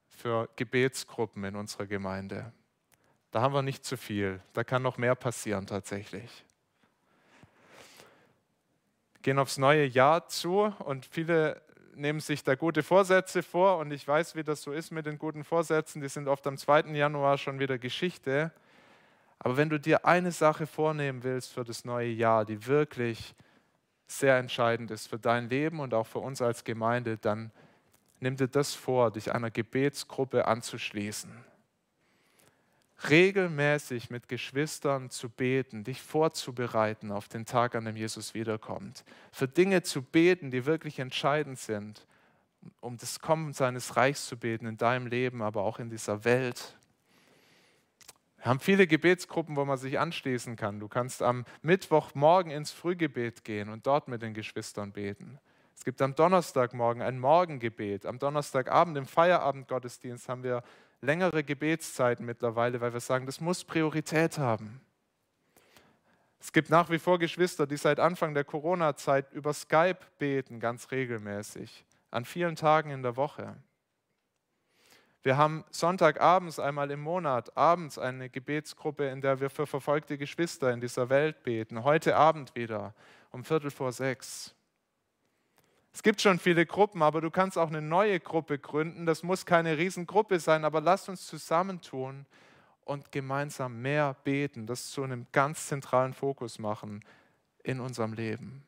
Für 0.07 0.49
Gebetsgruppen 0.55 1.43
in 1.43 1.55
unserer 1.55 1.85
Gemeinde. 1.85 2.51
Da 3.31 3.41
haben 3.41 3.53
wir 3.53 3.61
nicht 3.61 3.85
zu 3.85 3.97
viel. 3.97 4.41
Da 4.53 4.63
kann 4.63 4.81
noch 4.81 4.97
mehr 4.97 5.15
passieren 5.15 5.67
tatsächlich. 5.67 6.45
Gehen 9.21 9.39
aufs 9.39 9.57
neue 9.57 9.85
Jahr 9.85 10.27
zu 10.27 10.73
und 10.79 11.05
viele 11.05 11.61
nehmen 11.95 12.19
sich 12.19 12.43
da 12.43 12.55
gute 12.55 12.83
Vorsätze 12.83 13.43
vor 13.43 13.77
und 13.77 13.91
ich 13.91 14.07
weiß, 14.07 14.35
wie 14.35 14.43
das 14.43 14.61
so 14.61 14.71
ist 14.71 14.91
mit 14.91 15.05
den 15.05 15.17
guten 15.17 15.43
Vorsätzen. 15.43 16.01
Die 16.01 16.09
sind 16.09 16.27
oft 16.27 16.45
am 16.47 16.57
2. 16.57 16.91
Januar 16.95 17.37
schon 17.37 17.59
wieder 17.59 17.77
Geschichte. 17.77 18.51
Aber 19.39 19.57
wenn 19.57 19.69
du 19.69 19.79
dir 19.79 20.05
eine 20.05 20.31
Sache 20.31 20.67
vornehmen 20.67 21.23
willst 21.23 21.53
für 21.53 21.63
das 21.63 21.83
neue 21.85 22.09
Jahr, 22.09 22.45
die 22.45 22.65
wirklich 22.67 23.35
sehr 24.07 24.37
entscheidend 24.37 24.91
ist 24.91 25.07
für 25.07 25.19
dein 25.19 25.49
Leben 25.49 25.79
und 25.79 25.93
auch 25.93 26.07
für 26.07 26.19
uns 26.19 26.41
als 26.41 26.63
Gemeinde, 26.63 27.17
dann 27.17 27.51
nimm 28.19 28.35
dir 28.35 28.47
das 28.47 28.73
vor, 28.73 29.11
dich 29.11 29.33
einer 29.33 29.51
Gebetsgruppe 29.51 30.45
anzuschließen 30.47 31.50
regelmäßig 33.09 34.09
mit 34.09 34.27
Geschwistern 34.27 35.09
zu 35.09 35.29
beten, 35.29 35.83
dich 35.83 36.01
vorzubereiten 36.01 37.11
auf 37.11 37.27
den 37.27 37.45
Tag, 37.45 37.75
an 37.75 37.85
dem 37.85 37.95
Jesus 37.95 38.33
wiederkommt. 38.33 39.03
Für 39.31 39.47
Dinge 39.47 39.83
zu 39.83 40.01
beten, 40.01 40.51
die 40.51 40.65
wirklich 40.65 40.99
entscheidend 40.99 41.57
sind, 41.57 42.05
um 42.79 42.97
das 42.97 43.19
Kommen 43.19 43.53
seines 43.53 43.95
Reichs 43.95 44.27
zu 44.27 44.37
beten 44.37 44.65
in 44.65 44.77
deinem 44.77 45.07
Leben, 45.07 45.41
aber 45.41 45.63
auch 45.63 45.79
in 45.79 45.89
dieser 45.89 46.23
Welt. 46.25 46.77
Wir 48.37 48.45
haben 48.45 48.59
viele 48.59 48.87
Gebetsgruppen, 48.87 49.55
wo 49.55 49.65
man 49.65 49.77
sich 49.77 49.99
anschließen 49.99 50.55
kann. 50.55 50.79
Du 50.79 50.87
kannst 50.87 51.21
am 51.21 51.45
Mittwochmorgen 51.61 52.51
ins 52.51 52.71
Frühgebet 52.71 53.43
gehen 53.43 53.69
und 53.69 53.85
dort 53.85 54.07
mit 54.07 54.21
den 54.21 54.33
Geschwistern 54.33 54.91
beten. 54.91 55.39
Es 55.75 55.85
gibt 55.85 56.01
am 56.01 56.15
Donnerstagmorgen 56.15 57.01
ein 57.01 57.19
Morgengebet. 57.19 58.05
Am 58.05 58.19
Donnerstagabend 58.19 58.97
im 58.97 59.05
Feierabendgottesdienst 59.05 60.29
haben 60.29 60.43
wir 60.43 60.63
längere 61.01 61.43
Gebetszeiten 61.43 62.25
mittlerweile, 62.25 62.79
weil 62.79 62.93
wir 62.93 62.99
sagen, 62.99 63.25
das 63.25 63.41
muss 63.41 63.63
Priorität 63.63 64.37
haben. 64.37 64.81
Es 66.39 66.51
gibt 66.51 66.69
nach 66.69 66.89
wie 66.89 66.99
vor 66.99 67.19
Geschwister, 67.19 67.67
die 67.67 67.77
seit 67.77 67.99
Anfang 67.99 68.33
der 68.33 68.43
Corona-Zeit 68.43 69.31
über 69.31 69.53
Skype 69.53 69.99
beten, 70.17 70.59
ganz 70.59 70.89
regelmäßig, 70.89 71.85
an 72.09 72.25
vielen 72.25 72.55
Tagen 72.55 72.89
in 72.89 73.03
der 73.03 73.15
Woche. 73.15 73.55
Wir 75.23 75.37
haben 75.37 75.63
Sonntagabends 75.69 76.57
einmal 76.57 76.89
im 76.89 77.01
Monat, 77.01 77.55
abends 77.55 77.99
eine 77.99 78.27
Gebetsgruppe, 78.27 79.07
in 79.07 79.21
der 79.21 79.39
wir 79.39 79.51
für 79.51 79.67
verfolgte 79.67 80.17
Geschwister 80.17 80.73
in 80.73 80.81
dieser 80.81 81.09
Welt 81.09 81.43
beten. 81.43 81.83
Heute 81.83 82.15
Abend 82.15 82.55
wieder 82.55 82.95
um 83.29 83.43
Viertel 83.43 83.69
vor 83.69 83.91
sechs. 83.91 84.55
Es 86.01 86.03
gibt 86.03 86.19
schon 86.19 86.39
viele 86.39 86.65
Gruppen, 86.65 87.03
aber 87.03 87.21
du 87.21 87.29
kannst 87.29 87.59
auch 87.59 87.67
eine 87.67 87.79
neue 87.79 88.19
Gruppe 88.19 88.57
gründen. 88.57 89.05
Das 89.05 89.21
muss 89.21 89.45
keine 89.45 89.77
Riesengruppe 89.77 90.39
sein, 90.39 90.65
aber 90.65 90.81
lass 90.81 91.07
uns 91.07 91.27
zusammentun 91.27 92.25
und 92.85 93.11
gemeinsam 93.11 93.83
mehr 93.83 94.15
beten, 94.23 94.65
das 94.65 94.89
zu 94.89 95.03
einem 95.03 95.27
ganz 95.31 95.67
zentralen 95.67 96.15
Fokus 96.15 96.57
machen 96.57 97.05
in 97.61 97.79
unserem 97.79 98.13
Leben. 98.13 98.63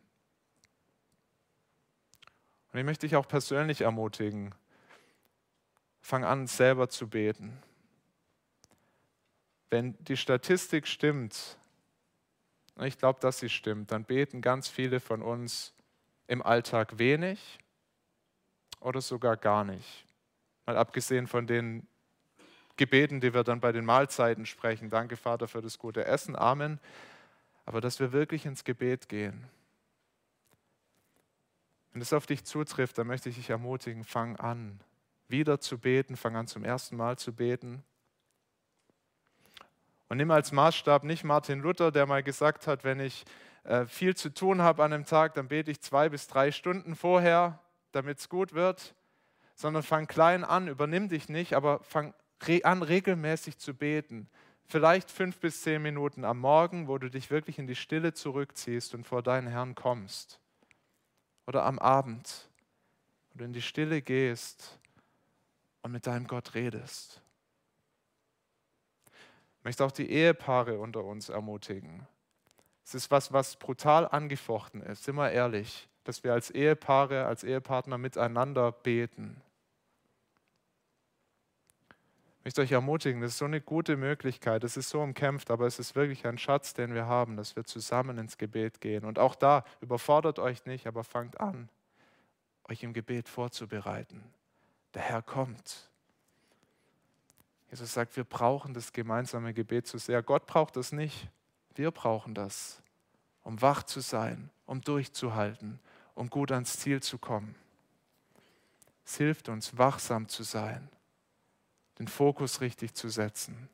Und 2.72 2.78
ich 2.78 2.86
möchte 2.86 3.08
dich 3.08 3.16
auch 3.16 3.28
persönlich 3.28 3.82
ermutigen, 3.82 4.54
fang 6.02 6.24
an, 6.24 6.46
selber 6.46 6.88
zu 6.88 7.10
beten. 7.10 7.58
Wenn 9.72 9.98
die 10.04 10.18
Statistik 10.18 10.86
stimmt, 10.86 11.58
ich 12.84 13.00
glaube, 13.00 13.20
dass 13.22 13.40
sie 13.40 13.50
stimmt, 13.50 13.92
dann 13.92 14.04
beten 14.04 14.40
ganz 14.40 14.68
viele 14.68 15.00
von 15.00 15.24
uns 15.24 15.74
im 16.34 16.42
Alltag 16.42 16.98
wenig 16.98 17.60
oder 18.80 19.02
sogar 19.02 19.38
gar 19.38 19.64
nicht. 19.64 20.06
Mal 20.66 20.76
abgesehen 20.76 21.28
von 21.28 21.48
den 21.48 21.88
Gebeten, 22.76 23.22
die 23.22 23.34
wir 23.34 23.44
dann 23.44 23.60
bei 23.60 23.72
den 23.72 23.86
Mahlzeiten 23.86 24.46
sprechen. 24.46 24.90
Danke, 24.90 25.16
Vater, 25.16 25.48
für 25.48 25.62
das 25.62 25.78
gute 25.78 26.06
Essen. 26.06 26.36
Amen. 26.36 26.80
Aber 27.66 27.82
dass 27.82 28.00
wir 28.00 28.12
wirklich 28.12 28.46
ins 28.46 28.64
Gebet 28.64 29.08
gehen. 29.08 29.48
Wenn 31.92 32.02
es 32.02 32.12
auf 32.12 32.26
dich 32.26 32.44
zutrifft, 32.44 32.98
dann 32.98 33.06
möchte 33.06 33.30
ich 33.30 33.36
dich 33.36 33.52
ermutigen, 33.52 34.04
fang 34.04 34.36
an, 34.38 34.80
wieder 35.28 35.60
zu 35.60 35.78
beten, 35.78 36.18
fang 36.18 36.36
an 36.36 36.48
zum 36.48 36.64
ersten 36.64 36.98
Mal 36.98 37.20
zu 37.20 37.32
beten. 37.34 37.84
Und 40.10 40.18
nimm 40.18 40.32
als 40.32 40.52
Maßstab 40.52 41.04
nicht 41.04 41.24
Martin 41.24 41.60
Luther, 41.60 41.92
der 41.92 42.08
mal 42.08 42.24
gesagt 42.24 42.66
hat, 42.66 42.84
wenn 42.84 43.00
ich 43.00 43.24
viel 43.88 44.16
zu 44.16 44.34
tun 44.34 44.62
habe 44.62 44.84
an 44.84 44.92
einem 44.92 45.06
Tag, 45.06 45.36
dann 45.36 45.48
bete 45.48 45.72
ich 45.72 45.82
zwei 45.82 46.10
bis 46.10 46.28
drei 46.28 46.52
Stunden 46.52 46.96
vorher, 46.96 47.60
damit 47.92 48.20
es 48.20 48.30
gut 48.30 48.54
wird, 48.54 48.96
sondern 49.56 49.84
fang 49.84 50.08
klein 50.08 50.44
an, 50.44 50.68
übernimm 50.68 51.10
dich 51.10 51.30
nicht, 51.30 51.54
aber 51.54 51.80
fang 51.84 52.14
an, 52.64 52.84
regelmäßig 52.84 53.58
zu 53.58 53.74
beten. 53.74 54.28
Vielleicht 54.66 55.10
fünf 55.10 55.40
bis 55.40 55.62
zehn 55.62 55.82
Minuten 55.82 56.26
am 56.26 56.40
Morgen, 56.40 56.88
wo 56.90 56.98
du 56.98 57.10
dich 57.10 57.32
wirklich 57.32 57.58
in 57.58 57.68
die 57.68 57.76
Stille 57.76 58.14
zurückziehst 58.14 58.94
und 58.96 59.06
vor 59.06 59.24
deinen 59.24 59.48
Herrn 59.48 59.76
kommst. 59.76 60.42
Oder 61.48 61.64
am 61.64 61.80
Abend, 61.80 62.50
wo 63.32 63.40
du 63.40 63.46
in 63.46 63.54
die 63.54 63.62
Stille 63.62 64.02
gehst 64.02 64.80
und 65.84 65.92
mit 65.92 66.06
deinem 66.06 66.28
Gott 66.28 66.54
redest. 66.54 67.22
Ich 69.60 69.64
möchte 69.64 69.86
auch 69.86 69.92
die 69.92 70.10
Ehepaare 70.10 70.80
unter 70.80 71.04
uns 71.06 71.30
ermutigen. 71.30 72.06
Es 72.94 73.06
ist 73.06 73.10
was, 73.10 73.34
was 73.34 73.56
brutal 73.56 74.08
angefochten 74.08 74.84
ist, 74.84 75.06
sind 75.06 75.16
wir 75.16 75.32
ehrlich, 75.32 75.90
dass 76.04 76.24
wir 76.24 76.32
als 76.32 76.52
Ehepaare, 76.52 77.26
als 77.26 77.44
Ehepartner 77.44 77.98
miteinander 77.98 78.72
beten. 78.72 79.42
Ich 82.38 82.46
möchte 82.46 82.62
euch 82.62 82.72
ermutigen, 82.72 83.20
das 83.22 83.32
ist 83.32 83.38
so 83.40 83.46
eine 83.46 83.62
gute 83.62 83.98
Möglichkeit, 83.98 84.64
es 84.64 84.78
ist 84.78 84.90
so 84.90 85.02
umkämpft, 85.02 85.50
aber 85.50 85.66
es 85.66 85.80
ist 85.80 85.96
wirklich 85.96 86.28
ein 86.28 86.38
Schatz, 86.38 86.76
den 86.76 86.94
wir 86.94 87.08
haben, 87.08 87.36
dass 87.36 87.56
wir 87.56 87.64
zusammen 87.64 88.20
ins 88.20 88.38
Gebet 88.38 88.80
gehen. 88.80 89.06
Und 89.06 89.18
auch 89.18 89.34
da, 89.34 89.64
überfordert 89.82 90.38
euch 90.38 90.68
nicht, 90.68 90.86
aber 90.86 91.04
fangt 91.04 91.40
an, 91.40 91.70
euch 92.66 92.84
im 92.84 92.94
Gebet 92.94 93.28
vorzubereiten. 93.28 94.24
Der 94.94 95.02
Herr 95.02 95.24
kommt. 95.24 95.90
Jesus 97.72 97.92
sagt, 97.92 98.16
wir 98.18 98.24
brauchen 98.24 98.76
das 98.76 98.94
gemeinsame 98.94 99.56
Gebet 99.56 99.88
zu 99.88 99.98
sehr. 99.98 100.22
Gott 100.22 100.46
braucht 100.46 100.78
es 100.78 100.92
nicht. 100.92 101.28
Wir 101.74 101.90
brauchen 101.90 102.36
das, 102.36 102.83
um 103.44 103.62
wach 103.62 103.84
zu 103.84 104.00
sein, 104.00 104.50
um 104.66 104.82
durchzuhalten, 104.82 105.80
um 106.16 106.30
gut 106.30 106.52
ans 106.52 106.80
Ziel 106.80 107.02
zu 107.02 107.18
kommen. 107.18 107.56
Es 109.06 109.18
hilft 109.18 109.50
uns, 109.50 109.78
wachsam 109.78 110.28
zu 110.28 110.44
sein, 110.44 110.90
den 112.00 112.08
Fokus 112.08 112.62
richtig 112.62 112.94
zu 112.96 113.10
setzen, 113.10 113.70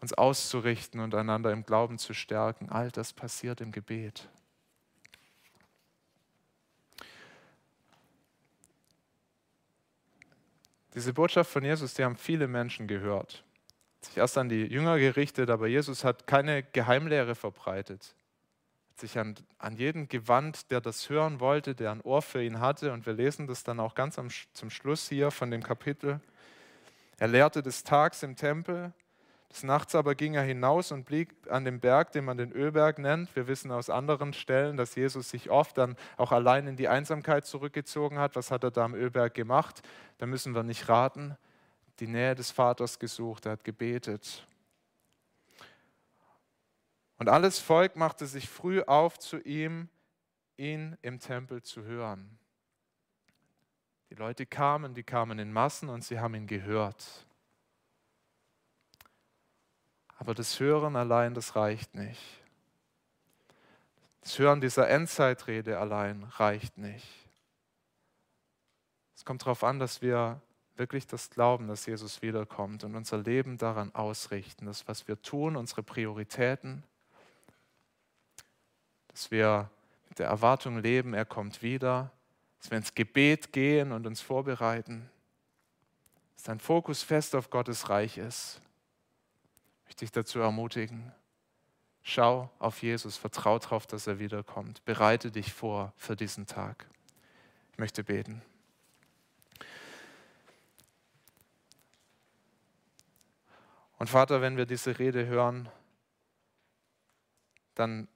uns 0.00 0.14
auszurichten 0.14 1.00
und 1.00 1.14
einander 1.14 1.52
im 1.52 1.64
Glauben 1.64 1.98
zu 1.98 2.14
stärken. 2.14 2.70
All 2.70 2.90
das 2.90 3.12
passiert 3.12 3.60
im 3.60 3.72
Gebet. 3.72 4.28
Diese 10.94 11.12
Botschaft 11.12 11.50
von 11.50 11.64
Jesus, 11.64 11.94
die 11.94 12.04
haben 12.04 12.16
viele 12.16 12.48
Menschen 12.48 12.88
gehört 12.88 13.44
sich 14.00 14.16
erst 14.16 14.38
an 14.38 14.48
die 14.48 14.64
Jünger 14.64 14.98
gerichtet, 14.98 15.50
aber 15.50 15.66
Jesus 15.66 16.04
hat 16.04 16.26
keine 16.26 16.62
Geheimlehre 16.62 17.34
verbreitet. 17.34 18.14
Sich 19.00 19.18
an, 19.18 19.36
an 19.58 19.76
jeden 19.76 20.08
gewandt, 20.08 20.70
der 20.70 20.80
das 20.80 21.08
hören 21.08 21.40
wollte, 21.40 21.74
der 21.74 21.92
ein 21.92 22.00
Ohr 22.00 22.22
für 22.22 22.42
ihn 22.42 22.60
hatte. 22.60 22.92
Und 22.92 23.06
wir 23.06 23.12
lesen 23.12 23.46
das 23.46 23.64
dann 23.64 23.80
auch 23.80 23.94
ganz 23.94 24.18
am, 24.18 24.28
zum 24.52 24.70
Schluss 24.70 25.08
hier 25.08 25.30
von 25.30 25.50
dem 25.50 25.62
Kapitel. 25.62 26.20
Er 27.18 27.28
lehrte 27.28 27.62
des 27.62 27.84
Tags 27.84 28.22
im 28.22 28.36
Tempel, 28.36 28.92
des 29.50 29.62
Nachts 29.62 29.94
aber 29.94 30.14
ging 30.14 30.34
er 30.34 30.42
hinaus 30.42 30.92
und 30.92 31.04
blieb 31.04 31.32
an 31.50 31.64
dem 31.64 31.80
Berg, 31.80 32.12
den 32.12 32.24
man 32.24 32.36
den 32.36 32.52
Ölberg 32.52 32.98
nennt. 32.98 33.34
Wir 33.34 33.46
wissen 33.46 33.70
aus 33.70 33.88
anderen 33.88 34.32
Stellen, 34.32 34.76
dass 34.76 34.94
Jesus 34.94 35.30
sich 35.30 35.48
oft 35.48 35.78
dann 35.78 35.96
auch 36.16 36.32
allein 36.32 36.66
in 36.66 36.76
die 36.76 36.88
Einsamkeit 36.88 37.46
zurückgezogen 37.46 38.18
hat. 38.18 38.36
Was 38.36 38.50
hat 38.50 38.64
er 38.64 38.70
da 38.70 38.84
am 38.84 38.94
Ölberg 38.94 39.34
gemacht? 39.34 39.82
Da 40.18 40.26
müssen 40.26 40.54
wir 40.54 40.64
nicht 40.64 40.88
raten 40.88 41.36
die 42.00 42.06
Nähe 42.06 42.34
des 42.34 42.50
Vaters 42.50 42.98
gesucht, 42.98 43.46
er 43.46 43.52
hat 43.52 43.64
gebetet. 43.64 44.46
Und 47.18 47.28
alles 47.28 47.58
Volk 47.58 47.96
machte 47.96 48.26
sich 48.26 48.48
früh 48.48 48.82
auf 48.82 49.18
zu 49.18 49.38
ihm, 49.40 49.88
ihn 50.56 50.96
im 51.02 51.18
Tempel 51.18 51.62
zu 51.62 51.82
hören. 51.82 52.38
Die 54.10 54.14
Leute 54.14 54.46
kamen, 54.46 54.94
die 54.94 55.02
kamen 55.02 55.38
in 55.38 55.52
Massen 55.52 55.88
und 55.88 56.04
sie 56.04 56.18
haben 56.18 56.34
ihn 56.34 56.46
gehört. 56.46 57.26
Aber 60.16 60.34
das 60.34 60.58
Hören 60.58 60.96
allein, 60.96 61.34
das 61.34 61.54
reicht 61.54 61.94
nicht. 61.94 62.22
Das 64.22 64.38
Hören 64.38 64.60
dieser 64.60 64.88
Endzeitrede 64.88 65.78
allein 65.78 66.24
reicht 66.24 66.76
nicht. 66.78 67.06
Es 69.14 69.24
kommt 69.24 69.42
darauf 69.42 69.64
an, 69.64 69.78
dass 69.78 70.02
wir 70.02 70.40
wirklich 70.76 71.06
das 71.06 71.30
Glauben, 71.30 71.66
dass 71.66 71.86
Jesus 71.86 72.22
wiederkommt 72.22 72.84
und 72.84 72.94
unser 72.94 73.18
Leben 73.18 73.58
daran 73.58 73.94
ausrichten, 73.94 74.66
das, 74.66 74.86
was 74.86 75.08
wir 75.08 75.20
tun, 75.22 75.56
unsere 75.56 75.82
Prioritäten, 75.82 76.84
dass 79.18 79.32
wir 79.32 79.68
mit 80.08 80.20
der 80.20 80.28
Erwartung 80.28 80.78
leben, 80.78 81.12
er 81.12 81.24
kommt 81.24 81.60
wieder, 81.60 82.12
dass 82.60 82.70
wir 82.70 82.78
ins 82.78 82.94
Gebet 82.94 83.52
gehen 83.52 83.90
und 83.90 84.06
uns 84.06 84.20
vorbereiten, 84.20 85.10
dass 86.36 86.44
dein 86.44 86.60
Fokus 86.60 87.02
fest 87.02 87.34
auf 87.34 87.50
Gottes 87.50 87.88
Reich 87.88 88.16
ist. 88.16 88.60
Ich 89.80 89.86
möchte 89.86 90.04
dich 90.04 90.12
dazu 90.12 90.38
ermutigen. 90.38 91.12
Schau 92.04 92.48
auf 92.60 92.80
Jesus, 92.80 93.16
vertrau 93.16 93.58
darauf, 93.58 93.88
dass 93.88 94.06
er 94.06 94.20
wiederkommt. 94.20 94.84
Bereite 94.84 95.32
dich 95.32 95.52
vor 95.52 95.92
für 95.96 96.14
diesen 96.14 96.46
Tag. 96.46 96.86
Ich 97.72 97.78
möchte 97.78 98.04
beten. 98.04 98.40
Und 103.98 104.08
Vater, 104.08 104.40
wenn 104.40 104.56
wir 104.56 104.64
diese 104.64 105.00
Rede 105.00 105.26
hören, 105.26 105.68
dann 107.74 108.06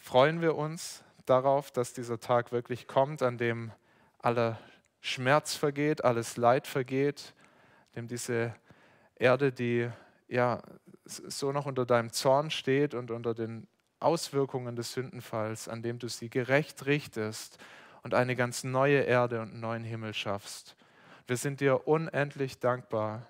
freuen 0.00 0.40
wir 0.40 0.56
uns 0.56 1.04
darauf, 1.26 1.70
dass 1.70 1.92
dieser 1.92 2.18
Tag 2.18 2.52
wirklich 2.52 2.86
kommt, 2.86 3.22
an 3.22 3.38
dem 3.38 3.70
aller 4.18 4.58
Schmerz 5.00 5.54
vergeht, 5.54 6.04
alles 6.04 6.36
Leid 6.36 6.66
vergeht, 6.66 7.34
dem 7.94 8.08
diese 8.08 8.54
Erde, 9.14 9.52
die 9.52 9.88
ja 10.28 10.62
so 11.04 11.52
noch 11.52 11.66
unter 11.66 11.86
deinem 11.86 12.12
Zorn 12.12 12.50
steht 12.50 12.94
und 12.94 13.10
unter 13.10 13.34
den 13.34 13.66
Auswirkungen 13.98 14.76
des 14.76 14.92
Sündenfalls, 14.92 15.68
an 15.68 15.82
dem 15.82 15.98
du 15.98 16.08
sie 16.08 16.30
gerecht 16.30 16.86
richtest 16.86 17.58
und 18.02 18.14
eine 18.14 18.34
ganz 18.34 18.64
neue 18.64 19.00
Erde 19.00 19.40
und 19.40 19.50
einen 19.50 19.60
neuen 19.60 19.84
Himmel 19.84 20.14
schaffst. 20.14 20.76
Wir 21.26 21.36
sind 21.36 21.60
dir 21.60 21.86
unendlich 21.86 22.58
dankbar, 22.58 23.26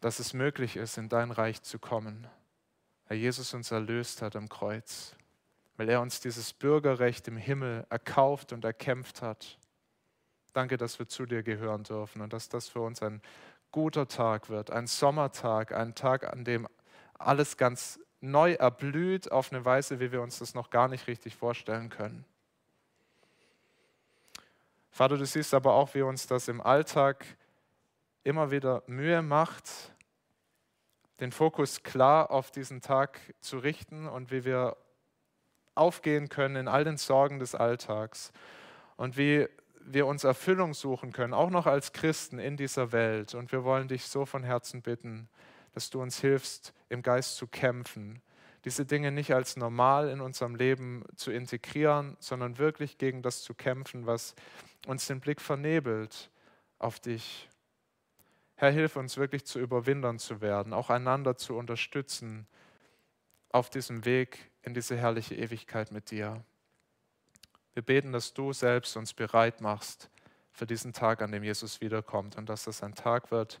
dass 0.00 0.18
es 0.18 0.34
möglich 0.34 0.76
ist, 0.76 0.98
in 0.98 1.08
dein 1.08 1.30
Reich 1.30 1.62
zu 1.62 1.78
kommen, 1.78 2.26
weil 3.08 3.18
Jesus 3.18 3.54
uns 3.54 3.70
erlöst 3.70 4.22
hat 4.22 4.34
am 4.34 4.48
Kreuz, 4.48 5.14
weil 5.80 5.88
er 5.88 6.02
uns 6.02 6.20
dieses 6.20 6.52
Bürgerrecht 6.52 7.26
im 7.26 7.38
Himmel 7.38 7.86
erkauft 7.88 8.52
und 8.52 8.66
erkämpft 8.66 9.22
hat. 9.22 9.58
Danke, 10.52 10.76
dass 10.76 10.98
wir 10.98 11.08
zu 11.08 11.24
dir 11.24 11.42
gehören 11.42 11.84
dürfen 11.84 12.20
und 12.20 12.34
dass 12.34 12.50
das 12.50 12.68
für 12.68 12.82
uns 12.82 13.00
ein 13.00 13.22
guter 13.72 14.06
Tag 14.06 14.50
wird, 14.50 14.70
ein 14.70 14.86
Sommertag, 14.86 15.72
ein 15.72 15.94
Tag, 15.94 16.30
an 16.30 16.44
dem 16.44 16.68
alles 17.18 17.56
ganz 17.56 17.98
neu 18.20 18.52
erblüht 18.52 19.32
auf 19.32 19.52
eine 19.52 19.64
Weise, 19.64 20.00
wie 20.00 20.12
wir 20.12 20.20
uns 20.20 20.40
das 20.40 20.52
noch 20.52 20.68
gar 20.68 20.86
nicht 20.86 21.06
richtig 21.06 21.34
vorstellen 21.34 21.88
können. 21.88 22.26
Vater, 24.90 25.16
du 25.16 25.24
siehst 25.24 25.54
aber 25.54 25.72
auch, 25.72 25.94
wie 25.94 26.02
uns 26.02 26.26
das 26.26 26.48
im 26.48 26.60
Alltag 26.60 27.24
immer 28.22 28.50
wieder 28.50 28.82
Mühe 28.86 29.22
macht, 29.22 29.94
den 31.20 31.32
Fokus 31.32 31.82
klar 31.82 32.30
auf 32.30 32.50
diesen 32.50 32.82
Tag 32.82 33.18
zu 33.40 33.56
richten 33.56 34.06
und 34.06 34.30
wie 34.30 34.44
wir 34.44 34.76
aufgehen 35.74 36.28
können 36.28 36.56
in 36.56 36.68
all 36.68 36.84
den 36.84 36.96
Sorgen 36.96 37.38
des 37.38 37.54
Alltags 37.54 38.32
und 38.96 39.16
wie 39.16 39.48
wir 39.82 40.06
uns 40.06 40.24
Erfüllung 40.24 40.74
suchen 40.74 41.12
können, 41.12 41.34
auch 41.34 41.50
noch 41.50 41.66
als 41.66 41.92
Christen 41.92 42.38
in 42.38 42.56
dieser 42.56 42.92
Welt. 42.92 43.34
Und 43.34 43.52
wir 43.52 43.64
wollen 43.64 43.88
dich 43.88 44.06
so 44.06 44.26
von 44.26 44.44
Herzen 44.44 44.82
bitten, 44.82 45.28
dass 45.72 45.90
du 45.90 46.00
uns 46.00 46.20
hilfst, 46.20 46.74
im 46.88 47.02
Geist 47.02 47.36
zu 47.36 47.46
kämpfen, 47.46 48.20
diese 48.64 48.84
Dinge 48.84 49.10
nicht 49.10 49.32
als 49.32 49.56
normal 49.56 50.10
in 50.10 50.20
unserem 50.20 50.54
Leben 50.54 51.04
zu 51.16 51.30
integrieren, 51.30 52.16
sondern 52.20 52.58
wirklich 52.58 52.98
gegen 52.98 53.22
das 53.22 53.42
zu 53.42 53.54
kämpfen, 53.54 54.06
was 54.06 54.34
uns 54.86 55.06
den 55.06 55.20
Blick 55.20 55.40
vernebelt 55.40 56.30
auf 56.78 57.00
dich. 57.00 57.48
Herr, 58.56 58.70
hilf 58.70 58.96
uns 58.96 59.16
wirklich 59.16 59.46
zu 59.46 59.58
Überwindern 59.58 60.18
zu 60.18 60.42
werden, 60.42 60.74
auch 60.74 60.90
einander 60.90 61.36
zu 61.36 61.56
unterstützen 61.56 62.46
auf 63.48 63.70
diesem 63.70 64.04
Weg 64.04 64.49
in 64.62 64.74
diese 64.74 64.96
herrliche 64.96 65.34
Ewigkeit 65.34 65.92
mit 65.92 66.10
dir. 66.10 66.44
Wir 67.72 67.82
beten, 67.82 68.12
dass 68.12 68.34
du 68.34 68.52
selbst 68.52 68.96
uns 68.96 69.14
bereit 69.14 69.60
machst 69.60 70.10
für 70.52 70.66
diesen 70.66 70.92
Tag, 70.92 71.22
an 71.22 71.32
dem 71.32 71.42
Jesus 71.42 71.80
wiederkommt 71.80 72.36
und 72.36 72.48
dass 72.48 72.64
das 72.64 72.82
ein 72.82 72.94
Tag 72.94 73.30
wird, 73.30 73.60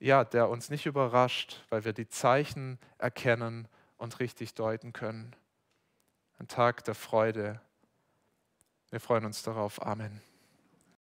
ja, 0.00 0.24
der 0.24 0.48
uns 0.48 0.68
nicht 0.68 0.86
überrascht, 0.86 1.64
weil 1.70 1.84
wir 1.84 1.92
die 1.92 2.08
Zeichen 2.08 2.78
erkennen 2.98 3.68
und 3.96 4.20
richtig 4.20 4.54
deuten 4.54 4.92
können. 4.92 5.34
Ein 6.38 6.48
Tag 6.48 6.84
der 6.84 6.94
Freude. 6.94 7.60
Wir 8.90 9.00
freuen 9.00 9.24
uns 9.24 9.42
darauf. 9.42 9.80
Amen. 9.80 10.20